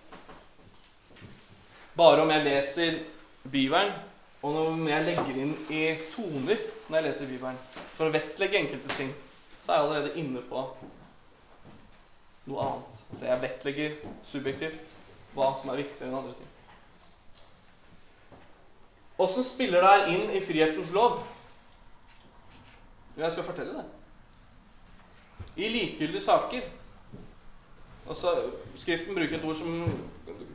Bare 1.97 2.23
om 2.23 2.31
jeg 2.33 2.45
leser 2.47 2.97
Bibelen, 3.43 3.93
og 4.41 4.57
om 4.73 4.87
jeg 4.89 5.05
legger 5.05 5.37
inn 5.43 5.53
i 5.71 5.83
toner 6.11 6.57
når 6.89 6.97
jeg 6.97 7.05
leser 7.05 7.29
Bibelen, 7.29 7.59
for 7.95 8.09
å 8.09 8.15
vektlegge 8.15 8.59
enkelte 8.59 8.97
ting, 8.97 9.13
så 9.61 9.71
er 9.71 9.77
jeg 9.77 9.85
allerede 9.85 10.17
inne 10.19 10.41
på 10.49 10.65
noe 12.49 12.65
annet. 12.65 13.03
Så 13.13 13.29
jeg 13.29 13.43
vektlegger 13.45 13.95
subjektivt 14.27 14.97
hva 15.37 15.53
som 15.59 15.71
er 15.71 15.83
viktigere 15.83 16.09
enn 16.09 16.19
andre 16.19 16.35
ting. 16.39 16.49
Åssen 19.23 19.45
spiller 19.45 19.85
det 19.85 19.91
her 19.93 20.07
inn 20.11 20.31
i 20.33 20.41
frihetens 20.43 20.91
lov? 20.91 21.21
Jo, 23.13 23.21
Jeg 23.23 23.35
skal 23.35 23.45
fortelle 23.45 23.77
det. 23.77 23.85
I 25.55 25.69
likegyldige 25.69 26.25
saker 26.25 26.65
altså, 28.07 28.33
Skriften 28.75 29.15
bruker 29.15 29.37
et 29.37 29.45
ord 29.45 29.55
som 29.59 29.85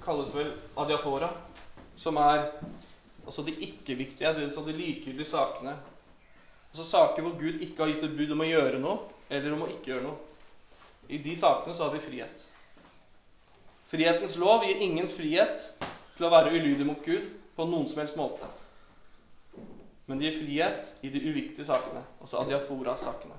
kalles 0.05 0.35
vel 0.37 0.53
adiafora, 0.79 1.31
som 1.99 2.17
er 2.23 2.49
altså 3.25 3.45
de 3.47 3.55
ikke-viktige, 3.67 4.29
altså 4.29 4.65
de 4.67 4.77
likegyldige 4.77 5.29
sakene. 5.29 5.77
Altså 6.71 6.85
saker 6.85 7.23
hvor 7.23 7.39
Gud 7.41 7.61
ikke 7.61 7.83
har 7.83 7.93
gitt 7.93 8.05
et 8.05 8.17
bud 8.17 8.33
om 8.35 8.45
å 8.45 8.49
gjøre 8.49 8.81
noe, 8.83 8.99
eller 9.31 9.57
om 9.57 9.65
å 9.65 9.73
ikke 9.73 9.93
gjøre 9.93 10.07
noe. 10.07 10.17
I 11.09 11.19
de 11.25 11.35
sakene 11.37 11.75
så 11.75 11.87
har 11.87 11.95
vi 11.95 12.05
frihet. 12.05 12.45
Frihetens 13.89 14.37
lov 14.37 14.67
gir 14.69 14.83
ingen 14.85 15.09
frihet 15.09 15.65
til 16.17 16.27
å 16.29 16.33
være 16.33 16.53
ulydig 16.53 16.87
mot 16.87 17.05
Gud 17.05 17.31
på 17.57 17.67
noen 17.69 17.89
som 17.89 18.03
helst 18.03 18.19
måte. 18.21 18.49
Men 20.09 20.21
det 20.21 20.29
gir 20.29 20.41
frihet 20.43 20.91
i 21.05 21.13
de 21.13 21.23
uviktige 21.25 21.65
sakene, 21.69 22.03
altså 22.21 22.43
adiafora-sakene. 22.43 23.37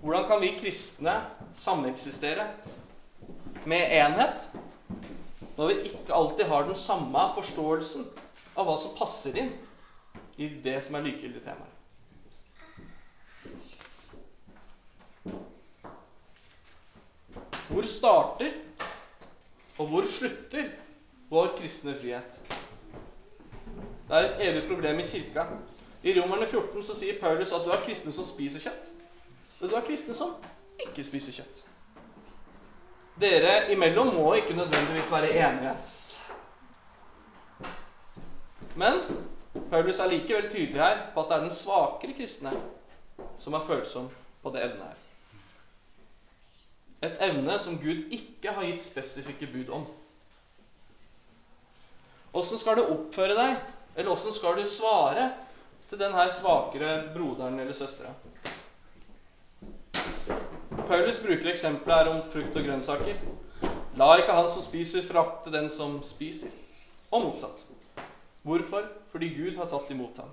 Hvordan 0.00 0.26
kan 0.28 0.40
vi 0.40 0.52
kristne 0.60 1.14
sameksistere 1.56 2.48
med 3.66 3.92
enhet 3.96 4.48
når 5.56 5.70
vi 5.70 5.76
ikke 5.88 6.14
alltid 6.14 6.44
har 6.50 6.66
den 6.68 6.76
samme 6.78 7.22
forståelsen 7.34 8.04
av 8.56 8.68
hva 8.68 8.76
som 8.80 8.92
passer 8.98 9.38
inn 9.40 9.54
i 10.36 10.50
det 10.64 10.76
som 10.84 10.98
er 10.98 11.06
likegyldige 11.08 11.46
temaer? 11.46 11.72
Hvor 17.70 17.88
starter 17.88 18.52
og 19.78 19.88
hvor 19.90 20.06
slutter 20.08 20.68
vår 21.32 21.56
kristne 21.58 21.96
frihet? 21.98 22.36
Det 24.06 24.14
er 24.14 24.28
et 24.28 24.44
evig 24.50 24.62
problem 24.68 25.00
i 25.02 25.08
kirka. 25.08 25.48
I 26.06 26.14
Romerne 26.20 26.46
14 26.46 26.84
så 26.86 26.94
sier 26.94 27.18
Paulus 27.18 27.50
at 27.52 27.64
du 27.66 27.72
har 27.72 27.82
kristne 27.82 28.12
som 28.14 28.28
spiser 28.28 28.62
kjøtt. 28.62 28.92
Og 29.60 29.68
du 29.68 29.74
har 29.74 29.84
kristne 29.86 30.14
som 30.14 30.34
ikke 30.84 31.04
spiser 31.04 31.32
kjøtt. 31.38 31.62
Dere 33.20 33.72
imellom 33.72 34.12
må 34.14 34.34
ikke 34.36 34.56
nødvendigvis 34.56 35.12
være 35.12 35.32
enige. 35.40 35.76
Men 38.76 39.00
Paulus 39.70 39.98
er 39.98 40.12
likevel 40.12 40.50
tydelig 40.50 40.82
her 40.82 40.98
på 41.14 41.22
at 41.22 41.30
det 41.30 41.36
er 41.36 41.46
den 41.46 41.54
svakere 41.54 42.12
kristne 42.18 42.52
som 43.40 43.56
er 43.56 43.64
følsom 43.64 44.10
på 44.42 44.52
det 44.52 44.64
evnet 44.66 44.84
her. 44.84 45.02
et 47.06 47.18
evne 47.20 47.58
som 47.58 47.78
Gud 47.78 48.08
ikke 48.10 48.52
har 48.52 48.64
gitt 48.64 48.82
spesifikke 48.82 49.46
bud 49.52 49.68
om. 49.72 49.84
Åssen 52.36 52.58
skal 52.58 52.76
du 52.76 52.86
oppføre 52.86 53.36
deg, 53.36 53.58
eller 53.96 54.12
åssen 54.12 54.34
skal 54.34 54.56
du 54.58 54.64
svare 54.68 55.28
til 55.88 56.00
den 56.00 56.16
her 56.16 56.32
svakere 56.32 57.12
broderen 57.14 57.60
eller 57.60 57.76
søstera? 57.76 58.12
Paulus 60.86 61.18
bruker 61.22 61.50
eksempelet 61.50 61.96
her 61.96 62.08
om 62.12 62.20
frukt 62.30 62.56
og 62.56 62.62
grønnsaker. 62.62 63.16
La 63.98 64.06
ikke 64.20 64.34
han 64.36 64.50
som 64.54 64.62
spiser, 64.62 65.02
frakte 65.02 65.50
den 65.50 65.66
som 65.72 65.96
spiser, 66.06 66.52
og 67.10 67.24
motsatt. 67.24 67.64
Hvorfor? 68.46 68.84
Fordi 69.10 69.32
Gud 69.34 69.56
har 69.58 69.66
tatt 69.72 69.90
imot 69.90 70.20
ham. 70.22 70.30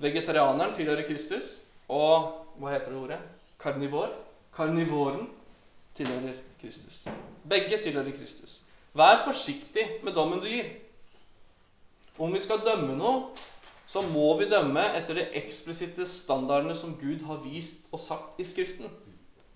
Vegetarianeren 0.00 0.74
tilhører 0.74 1.06
Kristus, 1.06 1.60
og 1.86 2.32
hva 2.58 2.72
heter 2.74 2.90
det 2.90 2.98
ordet? 3.04 3.20
Karnivor. 3.60 4.10
Karnivoren 4.56 5.28
tilhører 5.94 6.40
Kristus. 6.60 7.04
Begge 7.48 7.78
tilhører 7.84 8.10
Kristus. 8.16 8.62
Vær 8.98 9.22
forsiktig 9.28 9.86
med 10.02 10.16
dommen 10.18 10.42
du 10.42 10.48
gir. 10.50 10.72
Om 12.18 12.34
vi 12.34 12.42
skal 12.42 12.64
dømme 12.66 12.96
noe, 12.98 13.30
så 13.90 14.02
må 14.06 14.28
vi 14.38 14.46
dømme 14.46 14.84
etter 14.94 15.18
de 15.18 15.24
eksplisitte 15.40 16.06
standardene 16.06 16.76
som 16.78 16.92
Gud 17.00 17.24
har 17.26 17.40
vist 17.42 17.88
og 17.90 17.98
sagt 17.98 18.38
i 18.38 18.46
Skriften. 18.46 18.86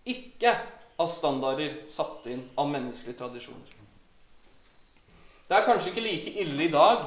Ikke 0.04 0.56
av 0.98 1.10
standarder 1.10 1.76
satt 1.90 2.26
inn 2.30 2.42
av 2.58 2.66
menneskelige 2.72 3.20
tradisjoner. 3.20 3.78
Det 5.46 5.54
er 5.54 5.66
kanskje 5.66 5.92
ikke 5.92 6.02
like 6.02 6.34
ille 6.42 6.66
i 6.66 6.72
dag 6.72 7.04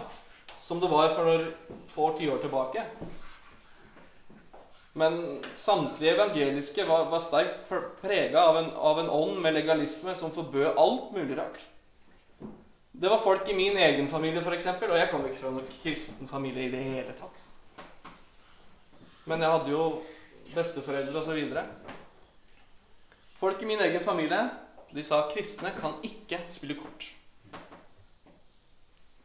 som 0.63 0.79
det 0.79 0.89
var 0.91 1.12
for 1.15 1.48
få 1.91 2.10
tiår 2.17 2.39
tilbake. 2.43 2.84
Men 4.98 5.41
samtlige 5.55 6.15
evangeliske 6.15 6.86
var, 6.88 7.10
var 7.12 7.22
sterkt 7.22 7.67
prega 8.01 8.48
av, 8.50 8.57
av, 8.57 9.00
en 9.03 9.12
ånd 9.13 9.41
med 9.43 9.53
legalisme 9.60 10.15
som 10.17 10.34
forbød 10.34 10.79
alt 10.79 11.12
mulig 11.13 11.38
rart. 11.38 11.60
Det 13.00 13.10
var 13.10 13.22
folk 13.22 13.50
i 13.50 13.54
min 13.54 13.77
egen 13.77 14.08
familie, 14.10 14.42
f.eks., 14.42 14.66
og 14.66 14.98
jeg 14.98 15.10
kom 15.12 15.25
ikke 15.27 15.42
fra 15.44 15.51
noen 15.54 15.68
kristen 15.84 16.30
familie 16.30 16.66
i 16.66 16.72
det 16.74 16.80
hele 16.82 17.13
tatt. 17.20 17.44
Men 19.30 19.44
jeg 19.44 19.54
hadde 19.54 19.70
jo 19.70 19.84
besteforeldre 20.56 21.22
osv. 21.22 21.60
Folk 23.38 23.62
i 23.62 23.70
min 23.70 23.84
egen 23.86 24.01
familie 24.01 24.39
de 24.96 25.04
sa 25.06 25.20
kristne 25.30 25.74
kan 25.77 26.00
ikke 26.08 26.39
spille 26.50 26.80
kort. 26.80 27.06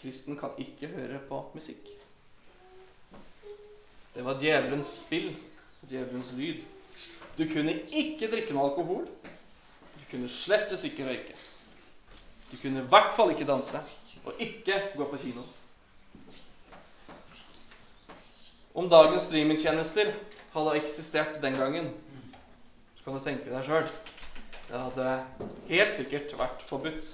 Kristen 0.02 0.36
kan 0.36 0.52
ikke 0.60 0.90
høre 0.92 1.22
på 1.28 1.38
musikk. 1.54 1.88
Det 4.12 4.24
var 4.26 4.36
djevelens 4.42 4.90
spill 5.06 5.30
djevelens 5.88 6.34
lyd. 6.36 6.60
Du 7.38 7.46
kunne 7.48 7.72
ikke 7.88 8.28
drikke 8.28 8.52
noe 8.52 8.68
alkohol. 8.68 9.06
Du 9.06 10.04
kunne 10.10 10.28
slettes 10.28 10.84
ikke 10.84 11.08
røyke. 11.08 11.38
Du 12.52 12.58
kunne 12.60 12.82
i 12.84 12.88
hvert 12.92 13.14
fall 13.16 13.32
ikke 13.32 13.48
danse, 13.48 13.80
og 14.28 14.38
ikke 14.38 14.76
gå 14.96 15.08
på 15.08 15.20
kino. 15.24 15.42
Om 18.74 18.88
dagens 18.92 19.26
streamingtjenester 19.28 20.12
hadde 20.52 20.76
eksistert 20.78 21.40
den 21.42 21.56
gangen, 21.56 21.90
så 22.96 23.04
kan 23.04 23.16
du 23.16 23.24
tenke 23.24 23.50
deg 23.50 23.66
sjøl 23.66 23.88
Det 24.68 24.78
hadde 24.80 25.08
helt 25.68 25.96
sikkert 25.96 26.32
vært 26.38 26.62
forbudt. 26.68 27.08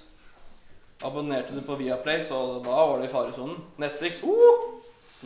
Abonnerte 1.06 1.54
du 1.54 1.62
på 1.66 1.78
Viaplay, 1.78 2.20
så 2.22 2.60
da 2.66 2.74
var 2.74 2.98
du 2.98 3.06
i 3.06 3.10
faresonen. 3.10 3.58
Netflix 3.78 4.20
uh, 4.22 4.68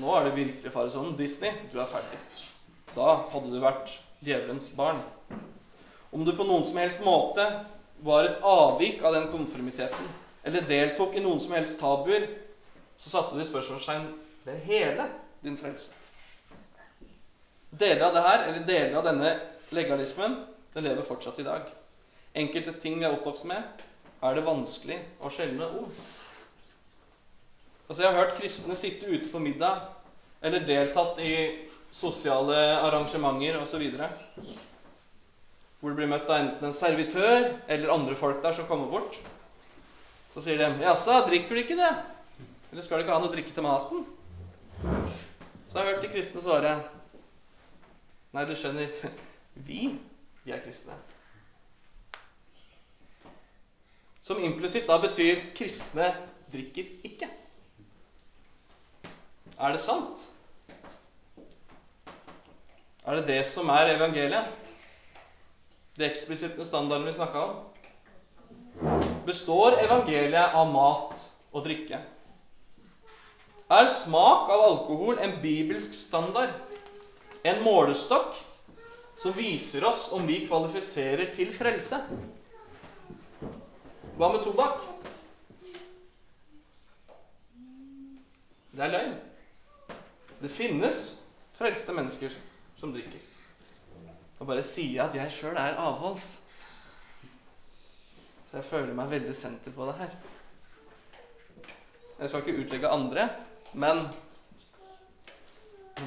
Nå 0.01 0.15
er 0.17 0.25
det 0.29 0.37
virkelig 0.37 0.73
faresonen. 0.73 1.17
Disney, 1.17 1.53
du 1.73 1.79
er 1.81 1.89
ferdig. 1.89 2.21
Da 2.93 3.15
hadde 3.33 3.53
du 3.53 3.61
vært 3.61 3.97
djevelens 4.25 4.71
barn. 4.77 5.01
Om 6.13 6.25
du 6.25 6.33
på 6.37 6.45
noen 6.49 6.65
som 6.69 6.81
helst 6.81 7.05
måte 7.05 7.45
var 8.03 8.27
et 8.27 8.41
avvik 8.43 9.03
av 9.07 9.15
den 9.15 9.29
konformiteten, 9.31 10.09
eller 10.43 10.67
deltok 10.67 11.17
i 11.17 11.23
noen 11.23 11.41
som 11.43 11.55
helst 11.55 11.79
tabuer, 11.81 12.27
så 12.99 13.13
satte 13.13 13.39
de 13.39 13.47
spørsmålstegn 13.47 14.09
ved 14.47 14.65
hele 14.67 15.07
din 15.43 15.59
frelse. 15.59 15.95
Deler 17.71 18.09
av 18.09 18.17
det 18.17 18.25
her, 18.27 18.43
eller 18.49 18.67
deler 18.67 18.99
av 18.99 19.07
denne 19.07 19.31
legalismen, 19.73 20.37
den 20.75 20.85
lever 20.87 21.07
fortsatt 21.07 21.39
i 21.41 21.47
dag. 21.47 21.71
Enkelte 22.35 22.75
ting 22.83 22.99
vi 22.99 23.07
er 23.07 23.15
oppvokst 23.15 23.47
med, 23.49 23.65
er 24.23 24.37
det 24.37 24.45
vanskelig 24.47 24.99
å 25.23 25.31
skjelne 25.33 25.71
ord. 25.81 26.03
Altså, 27.89 28.03
jeg 28.03 28.11
har 28.11 28.19
hørt 28.23 28.37
kristne 28.39 28.77
sitte 28.79 29.09
ute 29.09 29.31
på 29.31 29.41
middag 29.43 29.83
eller 30.43 30.63
deltatt 30.67 31.19
i 31.23 31.35
sosiale 31.93 32.57
arrangementer 32.81 33.59
osv. 33.61 33.83
Hvor 35.83 35.91
du 35.91 35.97
blir 35.99 36.07
møtt 36.07 36.29
av 36.31 36.39
enten 36.39 36.69
en 36.69 36.75
servitør 36.77 37.49
eller 37.67 37.91
andre 37.91 38.15
folk 38.15 38.37
der 38.45 38.55
som 38.55 38.69
kommer 38.69 38.87
bort. 38.87 39.17
Så 40.31 40.45
sier 40.45 40.61
de 40.61 40.69
'Jaså, 40.79 41.17
drikker 41.27 41.59
du 41.59 41.61
ikke 41.65 41.75
det?' 41.81 41.97
Eller 42.71 42.83
'Skal 42.83 42.99
du 42.99 43.03
ikke 43.03 43.17
ha 43.17 43.19
noe 43.19 43.29
å 43.29 43.33
drikke 43.33 43.51
til 43.57 43.67
maten?' 43.67 44.07
Så 45.67 45.79
har 45.79 45.85
jeg 45.89 45.95
hørt 45.95 46.05
de 46.07 46.13
kristne 46.15 46.45
svare 46.45 46.77
'Nei, 48.33 48.45
du 48.47 48.55
skjønner, 48.55 48.95
vi, 49.67 49.99
vi 50.45 50.55
er 50.55 50.63
kristne'. 50.63 50.95
Som 54.23 54.39
implisitt 54.39 54.87
da 54.87 55.03
betyr 55.03 55.43
'kristne 55.51 56.15
drikker 56.55 56.95
ikke'. 57.11 57.33
Er 59.59 59.73
det 59.73 59.83
sant? 59.83 60.29
Er 63.03 63.19
det 63.19 63.27
det 63.27 63.47
som 63.51 63.69
er 63.69 63.97
evangeliet? 63.99 64.62
De 65.97 66.07
eksplisitte 66.09 66.65
standardene 66.65 67.11
vi 67.11 67.17
snakka 67.19 67.41
om? 67.45 67.57
Består 69.27 69.77
evangeliet 69.83 70.55
av 70.57 70.71
mat 70.73 71.27
og 71.53 71.67
drikke? 71.67 71.99
Er 73.73 73.89
smak 73.93 74.49
av 74.53 74.63
alkohol 74.67 75.21
en 75.21 75.37
bibelsk 75.43 75.93
standard? 75.97 76.55
En 77.45 77.61
målestokk 77.65 78.39
som 79.21 79.37
viser 79.37 79.85
oss 79.85 80.07
om 80.17 80.25
vi 80.29 80.41
kvalifiserer 80.47 81.29
til 81.37 81.53
frelse? 81.57 82.01
Hva 84.17 84.31
med 84.33 84.43
tobakk? 84.45 84.81
Det 88.73 88.87
er 88.87 88.95
løgn. 88.97 89.15
Det 90.41 90.51
finnes 90.51 91.03
frelste 91.59 91.93
mennesker 91.95 92.33
som 92.81 92.97
drikker. 92.97 93.32
Og 94.43 94.47
bare 94.49 94.63
sier 94.67 95.05
at 95.05 95.15
jeg 95.15 95.31
sjøl 95.31 95.55
er 95.55 95.77
avholds. 95.79 96.25
Så 98.51 98.57
jeg 98.59 98.67
føler 98.67 98.97
meg 98.99 99.13
veldig 99.13 99.35
senter 99.39 99.71
på 99.77 99.87
det 99.87 99.95
her. 100.01 100.17
Jeg 102.19 102.31
skal 102.33 102.43
ikke 102.43 102.65
utlegge 102.65 102.91
andre, 102.91 103.29
men 103.73 104.03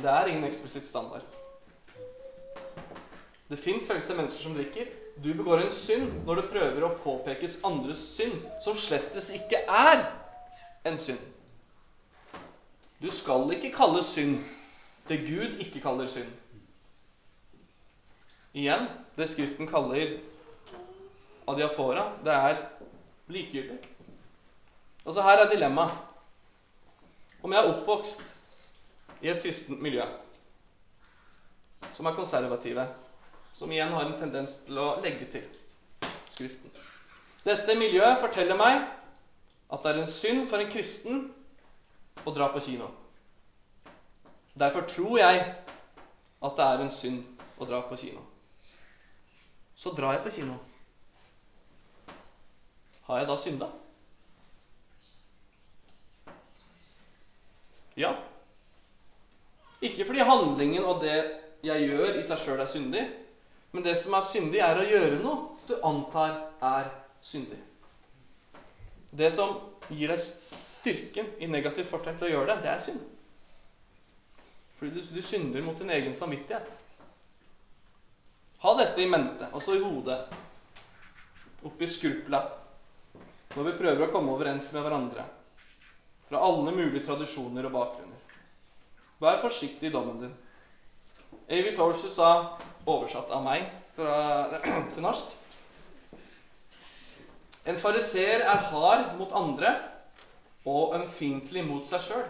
det 0.04 0.12
er 0.12 0.34
ingen 0.34 0.44
eksplisitt 0.50 0.84
standard. 0.90 1.24
Det 3.48 3.62
fins 3.62 3.88
frelste 3.88 4.20
mennesker 4.20 4.44
som 4.50 4.60
drikker. 4.60 4.92
Du 5.24 5.32
begår 5.32 5.64
en 5.64 5.72
synd 5.72 6.12
når 6.28 6.42
det 6.42 6.48
prøver 6.52 6.90
å 6.90 6.94
påpekes 7.06 7.62
andres 7.64 8.04
synd, 8.18 8.36
som 8.68 8.76
slettes 8.76 9.32
ikke 9.38 9.64
er 9.64 10.04
en 10.84 11.00
synd. 11.00 11.24
Du 13.00 13.08
skal 13.16 13.48
ikke 13.56 13.72
kalle 13.80 14.04
synd 14.04 14.42
det 15.08 15.24
Gud 15.24 15.62
ikke 15.64 15.80
kaller 15.88 16.10
synd. 16.10 16.28
Igjen, 18.56 18.88
det 19.18 19.28
Skriften 19.28 19.68
kaller 19.68 20.14
adiafora, 21.52 22.06
det 22.24 22.32
er 22.34 22.62
likegyldig. 23.28 23.80
Altså 25.06 25.24
Her 25.26 25.42
er 25.44 25.50
dilemmaet. 25.52 25.98
Om 27.44 27.54
jeg 27.54 27.60
er 27.62 27.74
oppvokst 27.74 28.22
i 29.22 29.30
et 29.30 29.42
kristent 29.44 29.82
miljø 29.84 30.06
som 31.94 32.08
er 32.08 32.16
konservative, 32.16 32.86
som 33.54 33.72
igjen 33.72 33.92
har 33.94 34.08
en 34.08 34.18
tendens 34.20 34.56
til 34.66 34.80
å 34.82 34.88
legge 35.04 35.28
til 35.32 35.44
Skriften 36.32 36.72
Dette 37.46 37.76
miljøet 37.78 38.20
forteller 38.24 38.58
meg 38.58 38.80
at 39.70 39.84
det 39.84 39.92
er 39.92 40.00
en 40.02 40.10
synd 40.10 40.48
for 40.50 40.64
en 40.64 40.72
kristen 40.72 41.22
å 42.26 42.34
dra 42.34 42.48
på 42.54 42.64
kino. 42.66 42.88
Derfor 44.58 44.88
tror 44.90 45.20
jeg 45.22 45.44
at 45.46 46.58
det 46.58 46.66
er 46.72 46.86
en 46.86 46.96
synd 46.98 47.44
å 47.60 47.68
dra 47.70 47.84
på 47.86 48.00
kino 48.00 48.24
så 49.76 49.92
drar 49.96 50.16
jeg 50.16 50.24
på 50.24 50.34
kino. 50.38 50.56
Har 53.06 53.22
jeg 53.22 53.28
da 53.30 53.36
synda? 53.38 53.68
Ja. 57.96 58.16
Ikke 59.86 60.06
fordi 60.08 60.24
handlingen 60.26 60.84
og 60.84 61.04
det 61.04 61.18
jeg 61.66 61.86
gjør, 61.88 62.18
i 62.20 62.26
seg 62.26 62.42
sjøl 62.42 62.62
er 62.64 62.70
syndig. 62.70 63.04
Men 63.76 63.84
det 63.84 63.96
som 64.00 64.16
er 64.16 64.24
syndig, 64.26 64.62
er 64.64 64.80
å 64.80 64.88
gjøre 64.88 65.20
noe 65.20 65.68
du 65.68 65.76
antar 65.84 66.38
er 66.64 66.90
syndig. 67.24 67.60
Det 69.16 69.28
som 69.34 69.58
gir 69.90 70.12
deg 70.12 70.22
styrken 70.22 71.28
i 71.42 71.50
negativt 71.50 71.90
fortegn 71.90 72.18
til 72.20 72.30
å 72.30 72.34
gjøre 72.34 72.54
det, 72.54 72.64
det 72.66 72.72
er 72.72 72.82
synd. 72.84 73.04
Fordi 74.80 74.96
du, 74.96 75.02
du 75.16 75.22
synder 75.24 75.64
mot 75.64 75.78
din 75.80 75.92
egen 75.94 76.16
samvittighet. 76.16 76.76
Ha 78.66 78.72
dette 78.74 79.02
i 79.02 79.06
mente, 79.06 79.46
altså 79.54 79.76
i 79.76 79.82
hodet, 79.84 80.16
oppi 81.70 81.86
skrupla, 81.86 82.40
når 83.54 83.68
vi 83.68 83.74
prøver 83.78 84.08
å 84.08 84.10
komme 84.10 84.34
overens 84.34 84.72
med 84.74 84.82
hverandre 84.82 85.26
fra 86.26 86.40
alle 86.42 86.74
mulige 86.74 87.04
tradisjoner 87.06 87.68
og 87.70 87.76
bakgrunner. 87.76 88.40
Vær 89.22 89.38
forsiktig 89.44 89.92
i 89.92 89.94
dommen 89.94 90.18
din. 90.24 90.34
Avi 91.46 91.76
Torshey 91.78 92.10
sa, 92.10 92.32
oversatt 92.90 93.30
av 93.38 93.44
meg 93.46 93.68
fra, 93.94 94.16
til 94.96 95.06
norsk 95.06 95.38
En 97.70 97.78
fariseer 97.78 98.48
er 98.50 98.66
hard 98.72 99.14
mot 99.22 99.38
andre 99.44 99.76
og 100.66 100.98
ømfintlig 100.98 101.62
mot 101.70 101.86
seg 101.86 102.02
sjøl. 102.08 102.26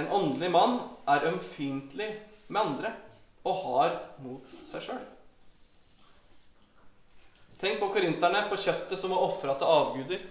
En 0.00 0.08
åndelig 0.08 0.48
mann 0.56 0.80
er 1.04 1.28
ømfintlig 1.28 2.14
med 2.48 2.62
andre 2.64 2.96
og 3.46 3.64
hard 3.64 3.96
mot 4.24 4.54
seg 4.70 4.84
sjøl. 4.84 5.02
Tenk 7.60 7.80
på 7.80 7.90
korinterne 7.92 8.46
på 8.48 8.56
kjøttet 8.60 9.00
som 9.00 9.12
var 9.12 9.26
ofra 9.26 9.54
til 9.60 9.68
avguder. 9.68 10.22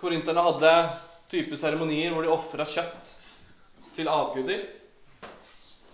Korinterne 0.00 0.44
hadde 0.44 0.72
type 1.32 1.56
seremonier 1.56 2.12
hvor 2.12 2.24
de 2.24 2.32
ofra 2.32 2.66
kjøtt 2.68 3.14
til 3.96 4.10
avguder. 4.12 4.66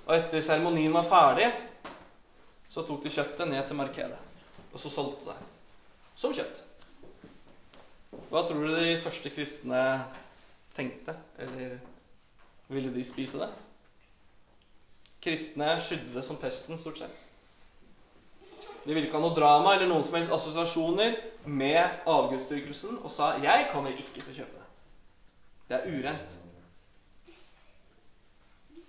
Og 0.08 0.14
etter 0.16 0.42
seremonien 0.42 0.94
var 0.94 1.06
ferdig, 1.06 1.50
så 2.72 2.82
tok 2.86 3.04
de 3.04 3.12
kjøttet 3.12 3.50
ned 3.50 3.62
til 3.68 3.78
markedet. 3.78 4.18
Og 4.72 4.80
så 4.82 4.90
solgte 4.92 5.30
det 5.30 5.38
som 6.18 6.34
kjøtt. 6.34 6.64
Hva 8.28 8.42
tror 8.44 8.64
du 8.64 8.74
de 8.74 8.98
første 9.00 9.30
kristne 9.32 9.82
tenkte? 10.74 11.14
Eller 11.38 11.78
ville 12.72 12.90
de 12.92 13.04
spise 13.06 13.38
det? 13.40 13.52
Kristne 15.20 15.74
skydde 15.82 16.14
det 16.14 16.22
som 16.22 16.38
pesten, 16.38 16.78
stort 16.78 17.00
sett. 17.00 17.24
De 18.84 18.94
ville 18.94 19.08
ikke 19.08 19.18
ha 19.18 19.24
noe 19.24 19.36
drama 19.36 19.74
eller 19.74 19.90
noen 19.90 20.04
som 20.06 20.14
helst 20.16 20.32
assosiasjoner 20.32 21.16
med 21.44 22.06
avgudsdyrkelsen 22.08 23.00
og 23.02 23.10
sa 23.10 23.34
'Jeg 23.36 23.66
kommer 23.72 23.90
ikke 23.90 24.14
til 24.14 24.32
å 24.32 24.36
kjøpe 24.36 24.58
det'. 24.58 24.68
Det 25.68 25.76
er 25.76 25.90
urent. 25.98 26.36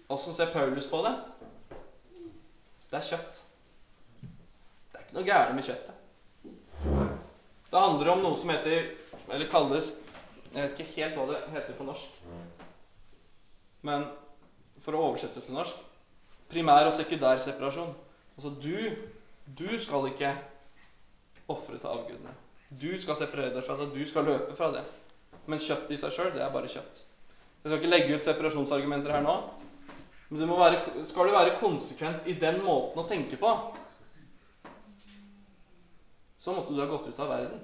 Åssen 0.10 0.34
ser 0.34 0.54
Paulus 0.54 0.88
på 0.88 1.02
det? 1.04 1.16
Det 2.92 2.98
er 2.98 3.10
kjøtt. 3.10 3.42
Det 4.22 4.96
er 4.96 5.04
ikke 5.04 5.18
noe 5.18 5.28
gærent 5.28 5.56
med 5.56 5.64
kjøttet. 5.64 5.96
Det 7.70 7.80
handler 7.80 8.10
om 8.10 8.22
noe 8.22 8.38
som 8.38 8.50
heter, 8.50 8.96
eller 9.30 9.50
kalles 9.50 9.94
Jeg 10.54 10.64
vet 10.64 10.80
ikke 10.80 10.96
helt 10.96 11.16
hva 11.16 11.26
det 11.30 11.44
heter 11.54 11.74
på 11.78 11.86
norsk. 11.86 12.10
Men 13.86 14.08
for 14.82 14.94
å 14.98 15.04
oversette 15.10 15.36
det 15.36 15.46
til 15.46 15.54
norsk 15.54 15.76
primær- 16.50 16.90
og 16.90 16.94
sekundærseparasjon. 16.94 17.94
Altså 18.38 18.54
du, 18.64 18.76
du 19.60 19.80
skal 19.80 20.08
ikke 20.12 20.34
ofre 21.50 21.78
til 21.78 21.88
avgudene. 21.92 22.34
Du 22.82 22.92
skal 23.02 23.18
separere 23.18 23.56
deg 23.56 23.66
fra 23.66 23.78
det. 23.80 23.90
Du 23.96 24.04
skal 24.08 24.28
løpe 24.30 24.56
fra 24.58 24.72
det. 24.74 24.84
Men 25.50 25.62
kjøtt 25.64 25.90
i 25.92 25.98
seg 25.98 26.14
sjøl, 26.14 26.34
det 26.36 26.44
er 26.46 26.54
bare 26.54 26.70
kjøtt. 26.70 27.04
Jeg 27.64 27.72
skal 27.72 27.80
ikke 27.80 27.92
legge 27.92 28.16
ut 28.16 28.26
separasjonsargumenter 28.26 29.16
her 29.16 29.26
nå. 29.26 29.36
Men 30.30 30.44
du 30.46 30.54
være, 30.54 31.06
skal 31.10 31.28
du 31.28 31.34
være 31.34 31.58
konsekvent 31.60 32.28
i 32.30 32.38
den 32.38 32.62
måten 32.62 33.02
å 33.02 33.08
tenke 33.10 33.40
på, 33.42 33.54
så 36.40 36.54
måtte 36.54 36.76
du 36.76 36.80
ha 36.84 36.88
gått 36.88 37.10
ut 37.10 37.22
av 37.26 37.32
verden. 37.34 37.64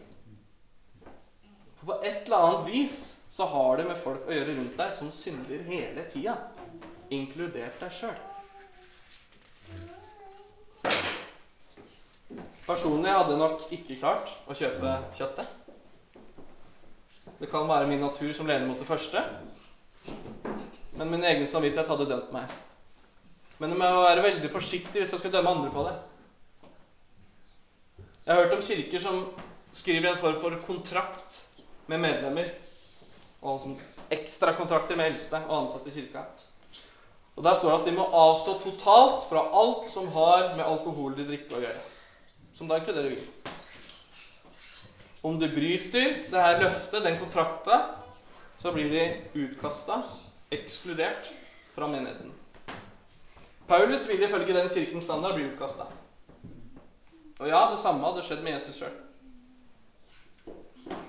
For 1.78 1.92
på 1.92 2.00
et 2.02 2.26
eller 2.26 2.48
annet 2.48 2.72
vis 2.74 2.98
så 3.32 3.46
har 3.52 3.78
det 3.78 3.86
med 3.88 4.02
folk 4.02 4.26
å 4.26 4.34
gjøre 4.34 4.58
rundt 4.58 4.80
deg 4.82 4.96
som 4.98 5.14
synder 5.14 5.62
hele 5.70 6.08
tida, 6.10 6.40
inkludert 7.14 7.78
deg 7.84 7.94
sjøl. 7.94 8.18
Personlig 12.66 13.12
hadde 13.14 13.36
jeg 13.36 13.40
nok 13.40 13.66
ikke 13.78 13.98
klart 14.00 14.32
å 14.50 14.56
kjøpe 14.58 14.96
kjøttet. 15.18 15.52
Det 17.40 17.50
kan 17.52 17.68
være 17.70 17.90
min 17.90 18.02
natur 18.02 18.32
som 18.34 18.48
lener 18.50 18.66
mot 18.66 18.80
det 18.80 18.88
første, 18.90 19.22
men 20.98 21.12
min 21.12 21.26
egen 21.30 21.46
samvittighet 21.50 21.92
hadde 21.92 22.08
dømt 22.10 22.32
meg. 22.34 22.54
Men 23.60 23.72
jeg 23.72 23.80
må 23.80 23.90
være 24.04 24.24
veldig 24.26 24.52
forsiktig 24.52 25.02
hvis 25.02 25.14
jeg 25.14 25.22
skal 25.22 25.34
dømme 25.36 25.54
andre 25.54 25.72
på 25.74 25.84
det. 25.88 25.94
Jeg 28.26 28.34
har 28.34 28.42
hørt 28.42 28.56
om 28.58 28.66
kirker 28.66 29.04
som 29.04 29.22
skriver 29.76 30.10
en 30.10 30.20
form 30.24 30.40
for 30.42 30.58
kontrakt 30.66 31.44
med 31.92 32.02
medlemmer, 32.02 32.50
og 33.46 33.60
som 33.62 33.78
ekstrakontrakter 34.16 34.98
med 34.98 35.12
eldste 35.12 35.44
og 35.46 35.60
ansatte 35.60 35.92
i 35.92 35.98
kirka. 36.00 36.26
Og 37.36 37.44
Der 37.44 37.56
står 37.56 37.72
det 37.72 37.80
at 37.80 37.90
de 37.90 37.98
må 37.98 38.06
avstå 38.16 38.60
totalt 38.64 39.28
fra 39.30 39.44
alt 39.62 39.90
som 39.92 40.08
har 40.08 40.56
med 40.56 40.64
alkoholdig 40.64 41.28
drikke 41.28 41.58
å 41.58 41.66
gjøre 41.66 41.84
som 42.56 42.68
da 42.68 42.78
inkluderer 42.80 43.10
vin. 43.10 43.20
Om 45.22 45.40
de 45.40 45.50
bryter 45.50 46.14
det 46.32 46.42
her 46.42 46.62
løftet, 46.62 47.04
den 47.04 47.20
kontrakta, 47.20 47.80
så 48.62 48.72
blir 48.72 48.90
de 48.90 49.02
utkasta, 49.42 50.04
ekskludert 50.56 51.32
fra 51.76 51.90
menigheten. 51.92 52.32
Paulus 53.68 54.06
vil 54.10 54.24
ifølge 54.24 54.54
den 54.54 54.70
kirkens 54.70 55.04
standard 55.04 55.36
bli 55.36 55.50
utkasta. 55.50 55.90
Og 57.40 57.50
ja, 57.50 57.66
det 57.72 57.82
samme 57.82 58.06
hadde 58.06 58.24
skjedd 58.24 58.46
med 58.46 58.56
Jesus 58.56 58.80
sjøl. 58.80 58.96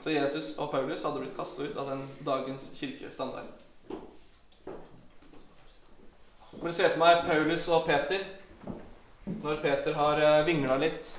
Så 0.03 0.11
Jesus 0.11 0.55
og 0.59 0.73
Paulus 0.73 1.05
hadde 1.05 1.21
blitt 1.23 1.37
kasta 1.37 1.63
ut 1.63 1.79
av 1.79 1.93
den 1.93 2.03
dagens 2.27 2.71
kirkestandard. 2.75 3.53
Du 6.63 6.73
ser 6.73 6.89
for 6.89 7.03
meg 7.03 7.27
Paulus 7.27 7.67
og 7.69 7.85
Peter 7.87 8.23
når 9.27 9.59
Peter 9.63 9.95
har 9.95 10.21
eh, 10.23 10.45
vingla 10.47 10.77
litt 10.81 11.11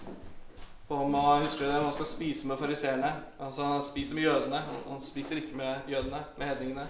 på 0.88 0.95
om 0.95 1.13
han 1.13 1.43
husker 1.43 1.67
det, 1.67 1.73
han 1.84 1.93
skal 1.93 2.08
spise 2.08 2.47
med 2.47 2.60
fariseerne. 2.60 3.10
Altså, 3.43 3.63
han 3.67 3.84
spiser 3.84 4.15
med 4.15 4.23
jødene. 4.23 4.62
Han 4.88 5.02
spiser 5.04 5.41
ikke 5.41 5.58
med 5.60 5.89
jødene, 5.91 6.21
med 6.38 6.47
hedningene. 6.47 6.86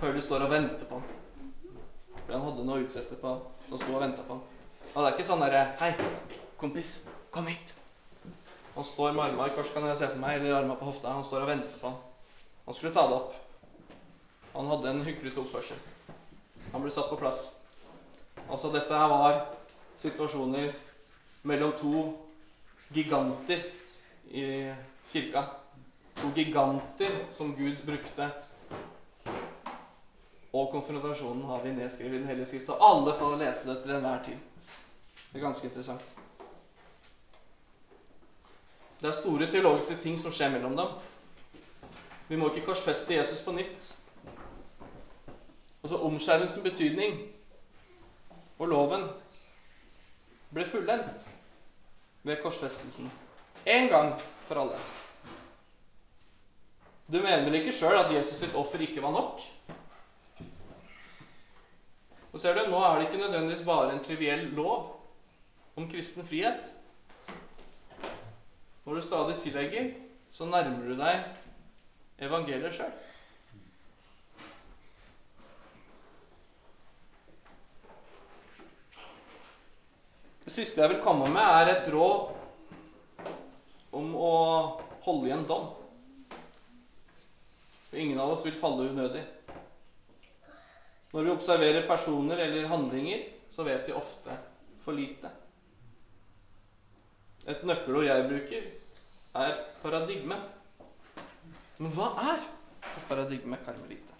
Paulus 0.00 0.24
står 0.24 0.46
og 0.46 0.52
venter 0.54 0.86
på 0.88 1.00
ham. 1.00 1.08
Han 2.30 2.44
hadde 2.46 2.66
noe 2.66 2.80
å 2.80 2.84
utsette 2.86 3.18
på 3.20 3.32
Han 3.68 3.80
sto 3.80 3.96
og 3.96 4.00
venta 4.00 4.22
på 4.24 4.36
ham. 4.36 4.44
Og 4.92 4.96
det 4.96 5.08
er 5.08 5.16
ikke 5.16 5.26
sånn 5.26 5.42
derre 5.42 5.64
Hei, 5.80 5.90
kompis, 6.60 6.92
kom 7.34 7.48
hit. 7.50 7.74
Han 8.74 8.86
står 8.86 9.12
med 9.16 9.24
armene 9.26 9.54
kors, 9.56 9.72
kan 9.74 9.88
jeg 9.90 9.98
se 10.00 10.12
for 10.12 10.22
meg, 10.22 10.38
eller 10.38 10.60
armene 10.60 10.78
på 10.78 10.88
hofta. 10.88 11.16
Han 11.18 11.26
står 11.26 11.44
og 11.44 11.50
venter 11.50 11.80
på 11.82 11.90
ham. 11.90 11.98
Han 12.68 12.78
skulle 12.78 12.94
ta 12.94 13.04
det 13.10 13.18
opp. 13.18 13.34
Han 14.54 14.70
hadde 14.70 14.94
en 14.94 15.04
hyklete 15.06 15.42
oppførsel. 15.42 15.82
Han 16.74 16.82
ble 16.82 16.90
satt 16.90 17.06
på 17.06 17.16
plass. 17.16 17.44
Altså, 18.48 18.66
dette 18.74 18.98
her 18.98 19.12
var 19.12 19.36
situasjoner 20.02 20.72
mellom 21.46 21.76
to 21.78 22.00
giganter 22.96 23.62
i 24.34 24.72
kirka. 25.06 25.44
To 26.18 26.32
giganter 26.34 27.14
som 27.36 27.54
Gud 27.54 27.78
brukte. 27.86 28.26
Og 30.50 30.70
konfrontasjonen 30.74 31.46
har 31.46 31.62
vi 31.62 31.78
nedskrevet 31.78 32.18
i 32.18 32.18
Den 32.18 32.26
hellige 32.26 32.50
skrift, 32.50 32.66
så 32.66 32.80
alle 32.82 33.14
får 33.22 33.38
lese 33.38 33.70
det 33.70 33.80
til 33.82 33.94
enhver 33.94 34.22
tid. 34.26 34.68
Det 35.30 35.38
er 35.38 35.46
ganske 35.46 35.70
interessant. 35.70 36.04
Det 39.00 39.12
er 39.12 39.20
store 39.22 39.46
teologiske 39.46 40.02
ting 40.02 40.18
som 40.18 40.34
skjer 40.34 40.50
mellom 40.58 40.74
dem. 40.76 40.94
Vi 42.28 42.36
må 42.36 42.50
ikke 42.50 42.66
korsfeste 42.72 43.14
Jesus 43.14 43.46
på 43.46 43.54
nytt. 43.54 43.94
Altså 45.84 45.96
Omskjærelsens 45.96 46.62
betydning 46.64 47.18
og 48.58 48.68
loven 48.68 49.02
ble 50.54 50.64
fullendt 50.64 51.26
ved 52.24 52.40
korsfestelsen. 52.42 53.10
En 53.66 53.88
gang 53.92 54.14
for 54.48 54.62
alle. 54.62 54.78
Du 57.12 57.18
mener 57.18 57.44
vel 57.44 57.58
ikke 57.60 57.76
sjøl 57.76 57.98
at 58.00 58.14
Jesus 58.14 58.40
sitt 58.40 58.56
offer 58.56 58.80
ikke 58.80 59.02
var 59.04 59.12
nok? 59.12 59.44
Og 62.32 62.40
ser 62.40 62.56
du, 62.56 62.64
Nå 62.70 62.80
er 62.80 62.98
det 62.98 63.06
ikke 63.10 63.20
nødvendigvis 63.26 63.66
bare 63.66 63.92
en 63.92 64.04
triviell 64.04 64.46
lov 64.56 64.88
om 65.76 65.90
kristen 65.90 66.24
frihet. 66.26 66.74
Når 68.84 68.94
du 68.94 69.00
stadig 69.00 69.36
tillegger, 69.42 69.90
så 70.32 70.48
nærmer 70.48 70.88
du 70.88 70.96
deg 70.96 72.24
evangeliet 72.24 72.74
sjøl. 72.74 72.96
Siste 80.54 80.82
jeg 80.82 80.92
vil 80.94 81.02
komme 81.02 81.26
med, 81.32 81.42
er 81.42 81.72
et 81.72 81.88
råd 81.90 82.30
om 83.94 84.12
å 84.14 84.34
holde 85.04 85.28
igjen 85.28 85.46
dom. 85.48 85.70
For 87.88 88.02
ingen 88.02 88.20
av 88.22 88.34
oss 88.34 88.44
vil 88.46 88.56
falle 88.58 88.88
unødig. 88.90 89.22
Når 91.14 91.26
vi 91.26 91.32
observerer 91.34 91.86
personer 91.86 92.40
eller 92.42 92.70
handlinger, 92.70 93.26
så 93.54 93.66
vet 93.66 93.86
vi 93.86 93.94
ofte 93.94 94.34
for 94.82 94.98
lite. 94.98 95.30
Et 97.46 97.62
nøkkelord 97.66 98.08
jeg 98.08 98.26
bruker, 98.30 98.66
er 99.34 99.58
paradigme. 99.82 100.38
Men 101.78 101.94
hva 101.94 102.08
er 102.32 102.40
et 102.40 103.06
paradigme, 103.10 103.58
karmelite? 103.66 104.14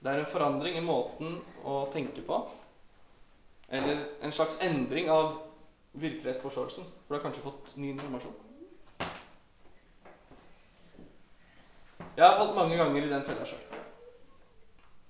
Det 0.00 0.08
er 0.08 0.22
en 0.22 0.32
forandring 0.32 0.78
i 0.80 0.84
måten 0.84 1.36
å 1.68 1.82
tenke 1.92 2.24
på 2.24 2.40
Eller 3.70 4.04
en 4.22 4.32
slags 4.32 4.58
endring 4.60 5.10
av 5.10 5.36
virkelighetsforståelsen. 5.92 6.84
For 6.84 7.14
du 7.14 7.18
har 7.18 7.24
kanskje 7.24 7.44
fått 7.44 7.76
ny 7.76 7.92
informasjon. 7.94 8.34
Jeg 12.16 12.26
har 12.26 12.36
falt 12.36 12.56
mange 12.58 12.76
ganger 12.76 13.06
i 13.06 13.10
den 13.12 13.24
fella 13.24 13.46
sjøl. 13.46 13.62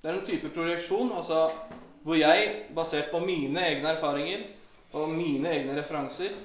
Det 0.00 0.08
er 0.08 0.16
en 0.18 0.26
type 0.28 0.50
projeksjon 0.54 1.12
altså 1.12 1.46
hvor 2.04 2.16
jeg, 2.16 2.52
basert 2.76 3.10
på 3.12 3.20
mine 3.20 3.60
egne 3.60 3.94
erfaringer 3.94 4.44
og 4.96 5.10
mine 5.12 5.50
egne 5.52 5.74
referanser, 5.76 6.36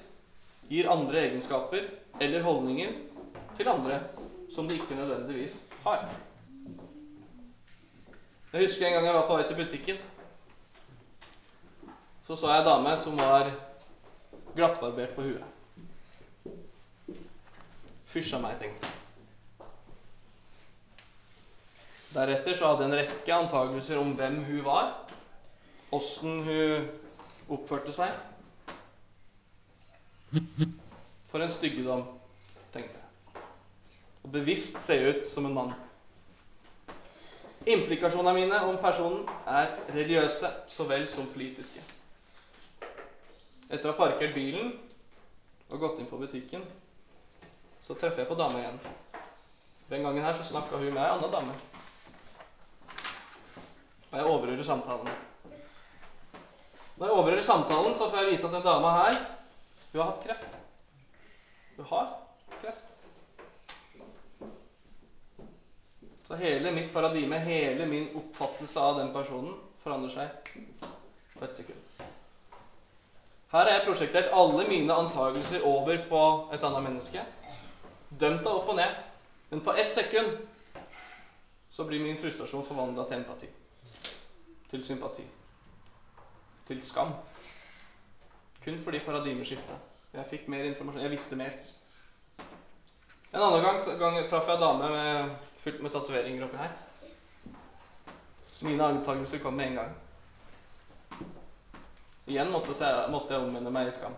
gir 0.68 0.90
andre 0.92 1.22
egenskaper 1.28 1.86
eller 2.20 2.44
holdninger 2.44 2.96
til 3.56 3.70
andre 3.72 4.00
som 4.52 4.68
de 4.68 4.80
ikke 4.80 4.98
nødvendigvis 4.98 5.62
har. 5.86 6.04
Jeg 8.54 8.68
husker 8.68 8.88
en 8.88 8.94
gang 8.98 9.06
jeg 9.06 9.16
var 9.16 9.28
på 9.28 9.38
vei 9.38 9.48
til 9.48 9.60
butikken. 9.60 9.98
Så 12.26 12.36
så 12.36 12.50
jeg 12.50 12.64
ei 12.64 12.66
dame 12.66 12.92
som 12.98 13.18
var 13.22 13.52
glattbarbert 14.56 15.12
på 15.14 15.22
huet. 15.28 16.56
Fysja 18.10 18.40
meg, 18.42 18.56
tenkte 18.58 18.88
jeg. 18.88 18.96
Deretter 22.16 22.56
så 22.56 22.72
hadde 22.72 22.86
jeg 22.86 22.92
en 22.92 22.98
rekke 22.98 23.36
antakelser 23.36 24.00
om 24.00 24.14
hvem 24.18 24.40
hun 24.48 24.62
var, 24.66 24.94
åssen 25.94 26.40
hun 26.48 26.88
oppførte 27.52 27.94
seg. 27.94 28.16
For 31.30 31.44
en 31.44 31.52
styggedom, 31.52 32.06
tenkte 32.74 32.96
jeg. 32.96 33.44
Og 34.24 34.32
bevisst 34.34 34.80
se 34.82 34.98
ut 35.12 35.28
som 35.30 35.46
en 35.46 35.58
mann. 35.60 35.76
Implikasjonene 37.70 38.34
mine 38.40 38.64
om 38.70 38.80
personen 38.82 39.28
er 39.46 39.76
religiøse 39.94 40.50
så 40.72 40.88
vel 40.90 41.06
som 41.12 41.30
politiske. 41.36 41.84
Etter 43.66 43.90
å 43.90 43.94
ha 43.94 43.98
parkert 43.98 44.36
bilen 44.36 44.74
og 45.72 45.80
gått 45.82 46.02
inn 46.02 46.10
på 46.10 46.20
butikken, 46.22 46.66
så 47.82 47.96
treffer 47.98 48.22
jeg 48.22 48.30
på 48.30 48.38
dama 48.38 48.60
igjen. 48.62 48.78
Den 49.90 50.06
gangen 50.06 50.26
her 50.26 50.34
så 50.38 50.46
snakka 50.46 50.78
hun 50.78 50.92
med 50.94 51.02
ei 51.02 51.14
anna 51.14 51.30
dame. 51.34 51.56
Og 54.12 54.20
jeg 54.20 54.30
overhører 54.30 54.68
samtalen. 54.68 55.10
Når 56.96 57.08
jeg 57.08 57.16
overhører 57.16 57.46
samtalen, 57.46 57.96
så 57.98 58.10
får 58.10 58.22
jeg 58.22 58.36
vite 58.36 58.48
at 58.48 58.56
den 58.60 58.68
dama 58.70 58.94
her 59.00 59.18
hun 59.92 60.02
har 60.02 60.12
hatt 60.12 60.24
kreft. 60.24 60.58
Hun 61.76 61.90
har 61.90 62.14
kreft. 62.62 62.94
Så 66.28 66.38
hele 66.42 66.72
mitt 66.72 66.94
paradigme, 66.94 67.40
hele 67.40 67.86
min 67.90 68.08
oppfattelse 68.18 68.80
av 68.82 69.02
den 69.02 69.14
personen, 69.14 69.58
forandrer 69.84 70.16
seg 70.16 70.56
på 71.36 71.46
et 71.46 71.62
sekund. 71.64 71.95
Her 73.56 73.70
har 73.70 73.72
jeg 73.72 73.84
prosjektert 73.88 74.34
alle 74.36 74.68
mine 74.68 74.94
antakelser 74.94 75.64
over 75.64 76.02
på 76.10 76.22
et 76.52 76.64
annet 76.68 76.84
menneske. 76.84 77.22
Dømt 78.20 78.44
deg 78.44 78.52
opp 78.52 78.72
og 78.74 78.76
ned. 78.76 78.98
Men 79.50 79.62
på 79.64 79.76
ett 79.80 79.94
sekund 79.96 80.42
så 81.72 81.86
blir 81.88 82.04
min 82.04 82.20
frustrasjon 82.20 82.68
forvandla 82.68 83.08
til 83.08 83.22
empati 83.22 83.48
til 84.76 84.84
sympati. 84.84 85.24
Til 86.68 86.82
skam. 86.82 87.14
Kun 88.64 88.80
fordi 88.80 89.00
paradigmeskiftet. 89.00 89.76
Jeg 90.14 90.26
fikk 90.30 90.48
mer 90.48 90.64
informasjon. 90.64 91.02
Jeg 91.02 91.12
visste 91.12 91.36
mer. 91.36 91.56
En 93.34 93.42
annen 93.42 93.64
gang, 93.64 94.00
gang 94.00 94.18
traff 94.30 94.48
jeg 94.48 94.58
ei 94.58 94.64
dame 94.64 94.90
med, 94.90 95.36
fullt 95.64 95.82
med 95.84 95.92
tatoveringer 95.92 96.48
oppi 96.48 96.58
her. 96.58 96.76
Mine 98.62 98.84
antakelser 98.84 99.40
kom 99.44 99.54
med 99.54 99.72
en 99.72 99.80
gang. 99.82 99.96
Igjen 102.26 102.50
måtte 102.50 102.74
jeg, 102.74 103.10
måtte 103.14 103.36
jeg 103.36 103.46
omvende 103.46 103.74
meg 103.74 103.92
i 103.92 103.94
skam. 103.94 104.16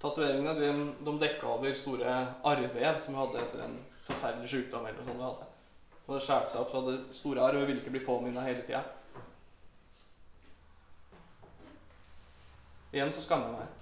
Tatoveringene 0.00 0.54
de, 0.56 0.70
de 1.04 1.12
dekka 1.20 1.50
over 1.52 1.74
store 1.76 2.14
arrvev 2.48 3.00
som 3.02 3.12
vi 3.12 3.20
hadde 3.20 3.42
etter 3.42 3.64
en 3.66 3.76
forferdelig 4.06 4.48
sykdom. 4.52 4.86
eller 4.88 5.04
sånt. 5.04 5.46
Hun 6.06 6.14
hadde 6.14 6.22
skåret 6.24 6.52
seg 6.52 6.62
opp, 6.62 6.70
så 6.72 6.80
hadde 6.80 7.16
store 7.16 7.44
arr 7.44 7.58
og 7.60 7.66
ville 7.68 7.82
ikke 7.82 7.92
bli 7.96 8.04
påminna 8.06 8.44
hele 8.46 8.64
tida. 8.64 8.84
Igjen 12.94 13.12
så 13.12 13.20
skammer 13.24 13.52
jeg 13.52 13.58
meg. 13.60 13.72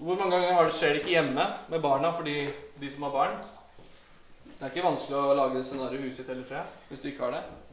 Hvor 0.00 0.16
mange 0.18 0.38
ganger 0.40 0.66
det 0.66 0.74
skjer 0.74 0.94
det 0.96 1.02
ikke 1.02 1.12
hjemme 1.14 1.44
med 1.70 1.82
barna 1.84 2.10
fordi 2.16 2.38
de 2.80 2.90
som 2.90 3.04
har 3.06 3.14
barn? 3.14 3.34
Det 4.46 4.64
er 4.64 4.72
ikke 4.72 4.88
vanskelig 4.88 5.18
å 5.18 5.34
lage 5.36 5.62
scenario 5.64 6.00
i 6.00 6.08
huset 6.08 6.26
heller, 6.28 6.46
tror 6.48 6.62
jeg, 6.62 6.78
hvis 6.88 7.04
du 7.04 7.10
ikke 7.12 7.26
har 7.28 7.38
det. 7.38 7.69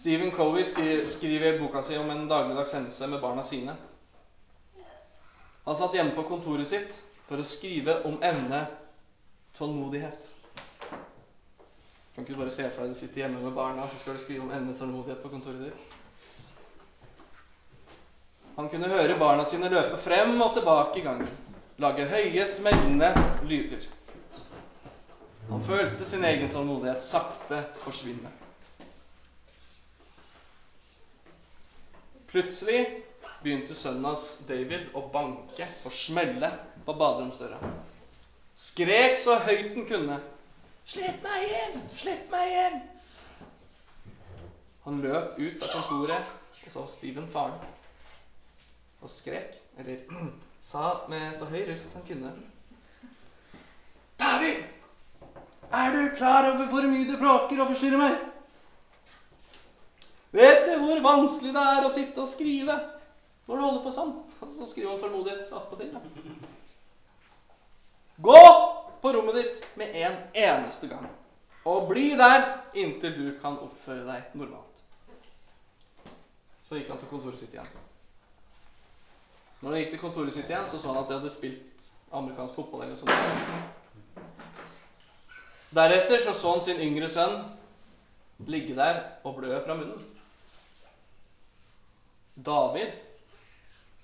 Stephen 0.00 0.30
Covey 0.30 0.64
skriver 1.06 1.54
i 1.54 1.58
boka 1.58 1.82
si 1.82 1.98
om 1.98 2.10
en 2.10 2.28
dagligdags 2.28 2.72
hendelse 2.72 3.06
med 3.06 3.20
barna 3.20 3.42
sine. 3.42 3.74
Han 5.64 5.76
satt 5.76 5.94
hjemme 5.94 6.14
på 6.16 6.24
kontoret 6.24 6.68
sitt 6.70 6.96
for 7.28 7.36
å 7.36 7.44
skrive 7.44 7.98
om 8.08 8.16
emnet 8.24 8.72
tålmodighet. 9.58 10.30
Kan 12.14 12.24
ikke 12.24 12.32
du 12.32 12.40
bare 12.40 12.56
se 12.56 12.70
for 12.72 12.86
deg 12.86 12.96
du 12.96 13.00
sitter 13.02 13.26
hjemme 13.26 13.44
med 13.44 13.52
barna, 13.52 13.84
så 13.92 14.00
skal 14.00 14.16
du 14.16 14.24
skrive 14.24 14.48
om 14.48 14.56
emnet 14.56 14.80
tålmodighet 14.80 15.20
på 15.20 15.34
kontoret 15.36 15.68
ditt? 15.68 15.78
Han 18.56 18.72
kunne 18.72 18.88
høre 18.96 19.20
barna 19.20 19.44
sine 19.44 19.68
løpe 19.68 20.00
frem 20.00 20.32
og 20.40 20.56
tilbake 20.56 21.02
i 21.02 21.08
gangen, 21.10 21.28
lage 21.76 22.08
høye, 22.08 22.48
smellende 22.48 23.12
lyder. 23.44 23.84
Han 25.52 25.60
følte 25.68 26.08
sin 26.08 26.24
egen 26.24 26.48
tålmodighet 26.48 27.04
sakte 27.04 27.66
forsvinne. 27.84 28.32
Plutselig 32.30 33.02
begynte 33.42 33.74
sønnen 33.74 34.04
hans 34.06 34.36
David 34.46 34.92
å 34.94 35.02
banke 35.10 35.66
og 35.82 35.94
smelle 35.94 36.50
på 36.86 36.94
baderomsdøra. 36.94 37.58
Skrek 38.60 39.16
så 39.18 39.34
høyt 39.40 39.74
han 39.74 39.88
kunne 39.88 40.20
'Slipp 40.90 41.24
meg 41.26 41.42
inn! 41.56 41.74
Slipp 41.90 42.30
meg 42.32 42.54
inn!' 42.60 42.78
Han 44.86 45.02
løp 45.02 45.38
ut 45.38 45.66
av 45.66 45.74
kontoret, 45.74 46.30
og 46.64 46.72
så 46.72 46.86
Steven 46.94 47.28
faren 47.30 47.58
og 49.00 49.10
skrek, 49.10 49.54
eller 49.78 50.02
sa 50.70 51.06
med 51.10 51.34
så 51.36 51.48
høy 51.50 51.62
røst 51.68 51.94
han 51.98 52.06
kunne. 52.06 52.32
'David! 54.18 54.62
Er 55.70 55.94
du 55.94 56.02
klar 56.16 56.50
over 56.52 56.66
hvor 56.70 56.86
mye 56.90 57.06
du 57.08 57.16
bråker 57.18 57.62
og 57.62 57.72
forstyrrer 57.74 58.02
meg?' 58.06 58.20
'Vet 60.30 60.66
du 60.66 60.74
hvor 60.78 61.00
vanskelig 61.02 61.52
det 61.54 61.62
er 61.74 61.84
å 61.84 61.92
sitte 61.94 62.22
og 62.22 62.28
skrive 62.30 62.76
når 63.46 63.56
du 63.56 63.62
holder 63.62 63.82
på 63.84 63.94
sånn?' 63.94 64.16
Så 64.58 64.66
skriver 64.66 64.92
han 64.92 65.00
tålmodighet 65.02 65.52
attpåtil. 65.52 65.96
Gå 68.20 68.42
på 69.02 69.12
rommet 69.12 69.34
ditt 69.34 69.66
med 69.76 69.96
en 69.96 70.16
eneste 70.34 70.88
gang. 70.88 71.08
Og 71.64 71.88
bli 71.88 72.14
der 72.16 72.46
inntil 72.74 73.16
du 73.16 73.26
kan 73.40 73.58
oppføre 73.58 74.06
deg 74.06 74.34
normalt. 74.38 74.66
Så 76.68 76.78
gikk 76.78 76.92
han 76.92 77.00
til 77.00 77.10
kontoret 77.10 77.40
sitt 77.40 77.54
igjen. 77.56 77.68
Når 79.60 79.70
han 79.70 79.80
gikk 79.80 79.90
til 79.94 80.02
kontoret 80.04 80.36
sitt 80.36 80.48
igjen, 80.48 80.68
så 80.70 80.78
så 80.78 80.92
han 80.92 81.02
at 81.02 81.08
de 81.08 81.18
hadde 81.18 81.32
spilt 81.32 81.90
amerikansk 82.12 82.54
fotball. 82.54 82.82
eller 82.82 82.96
sånt. 82.96 83.10
Deretter 85.74 86.22
så, 86.24 86.34
så 86.34 86.52
han 86.52 86.64
sin 86.64 86.80
yngre 86.80 87.08
sønn 87.08 87.42
ligge 88.46 88.76
der 88.76 89.02
og 89.24 89.36
blø 89.36 89.58
fra 89.64 89.76
munnen. 89.76 90.19
David, 92.34 92.92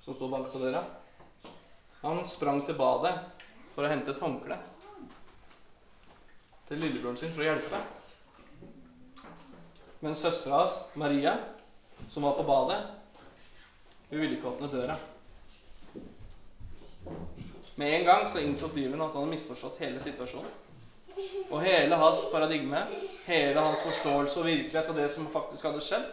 som 0.04 0.14
sto 0.14 0.28
bak 0.28 0.52
på 0.52 0.58
døra, 0.58 0.84
han 2.02 2.24
sprang 2.28 2.60
til 2.66 2.76
badet 2.78 3.14
for 3.74 3.86
å 3.86 3.90
hente 3.90 4.12
et 4.12 4.22
håndkle 4.22 4.58
til 6.66 6.82
lillebroren 6.82 7.18
sin 7.20 7.32
for 7.34 7.44
å 7.44 7.48
hjelpe. 7.48 7.80
Men 10.02 10.18
søstera 10.18 10.62
hans, 10.62 10.80
Maria, 10.98 11.36
som 12.12 12.26
var 12.26 12.36
på 12.36 12.44
badet, 12.46 12.80
hun 14.10 14.20
ville 14.20 14.36
ikke 14.36 14.50
åpne 14.52 14.70
døra. 14.70 14.98
Med 17.76 17.92
en 17.92 18.06
gang 18.06 18.28
så 18.30 18.40
innså 18.40 18.68
Steven 18.70 19.02
at 19.04 19.12
han 19.12 19.26
hadde 19.26 19.34
misforstått 19.34 19.80
hele 19.82 20.02
situasjonen. 20.02 20.52
Og 21.50 21.60
hele 21.62 21.96
hans 21.96 22.22
paradigme, 22.32 22.82
hele 23.26 23.62
hans 23.62 23.80
forståelse 23.84 24.40
og 24.40 24.48
virkelighet 24.48 24.88
av 24.92 24.96
det 24.98 25.08
som 25.12 25.28
faktisk 25.32 25.68
hadde 25.68 25.82
skjedd, 25.84 26.06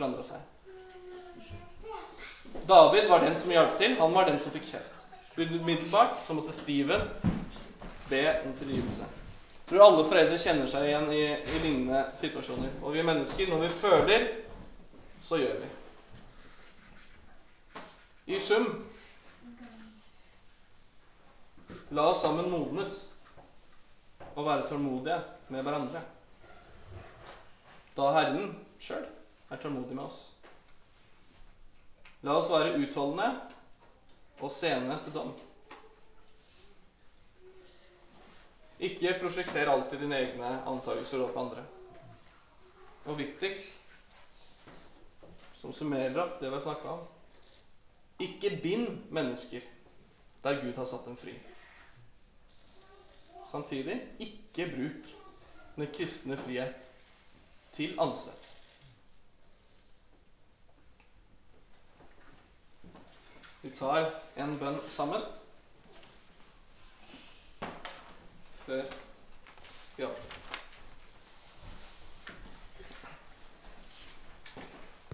forandra 0.00 0.24
seg. 0.24 0.40
David 2.66 3.08
var 3.08 3.20
den 3.20 3.36
som 3.36 3.52
hjalp 3.52 3.78
til. 3.78 3.96
Han 4.00 4.14
var 4.16 4.28
den 4.30 4.40
som 4.40 4.52
fikk 4.54 4.68
kjeft. 4.72 5.06
Umiddelbart 5.36 6.20
så 6.24 6.34
måtte 6.36 6.52
Steven 6.52 7.04
be 8.10 8.22
om 8.44 8.54
tilgivelse. 8.58 9.04
Jeg 9.04 9.76
tror 9.76 9.84
alle 9.86 10.06
foreldre 10.08 10.38
kjenner 10.42 10.70
seg 10.70 10.88
igjen 10.88 11.12
i, 11.14 11.20
i 11.36 11.60
lignende 11.62 12.00
situasjoner. 12.18 12.72
Og 12.82 12.96
vi 12.96 13.04
mennesker, 13.06 13.52
når 13.52 13.62
vi 13.62 13.68
føler, 13.76 14.26
så 15.28 15.38
gjør 15.38 15.60
vi. 15.60 15.68
I 18.34 18.40
sum 18.42 18.66
La 21.90 22.04
oss 22.06 22.20
sammen 22.22 22.46
modnes 22.50 22.92
og 24.36 24.44
være 24.46 24.68
tålmodige 24.68 25.16
med 25.50 25.64
hverandre. 25.66 26.02
Da 27.96 28.12
Herren 28.14 28.52
sjøl 28.78 29.08
er 29.50 29.60
tålmodig 29.62 29.96
med 29.96 30.04
oss. 30.04 30.20
La 32.26 32.36
oss 32.38 32.50
være 32.52 32.74
utholdende 32.78 33.28
og 34.40 34.52
sene 34.52 34.96
til 35.04 35.14
dom. 35.16 35.30
Ikke 38.80 39.14
prosjekter 39.20 39.68
alltid 39.68 40.00
dine 40.04 40.18
egne 40.24 40.50
antakelser 40.70 41.20
over 41.20 41.32
på 41.34 41.44
andre. 41.46 41.64
Og 43.08 43.18
viktigst, 43.18 43.72
som 45.60 45.72
summerer 45.76 46.16
opp 46.22 46.38
det 46.40 46.48
vi 46.48 46.56
har 46.56 46.64
snakka 46.64 46.94
om 46.98 47.08
ikke 48.20 48.50
bind 48.62 48.98
mennesker 49.10 49.60
der 50.44 50.60
Gud 50.62 50.76
har 50.76 50.84
satt 50.88 51.04
dem 51.08 51.16
fri. 51.16 51.32
Samtidig 53.50 53.96
ikke 54.20 54.66
bruk 54.74 55.08
den 55.76 55.88
kristne 55.96 56.36
frihet 56.36 56.88
til 57.72 57.96
ansvett. 58.00 58.49
Vi 63.62 63.70
tar 63.76 64.06
en 64.40 64.54
bønn 64.60 64.78
sammen 64.88 65.24
før 68.66 68.84
vi 69.96 70.02
avslutter. 70.04 70.39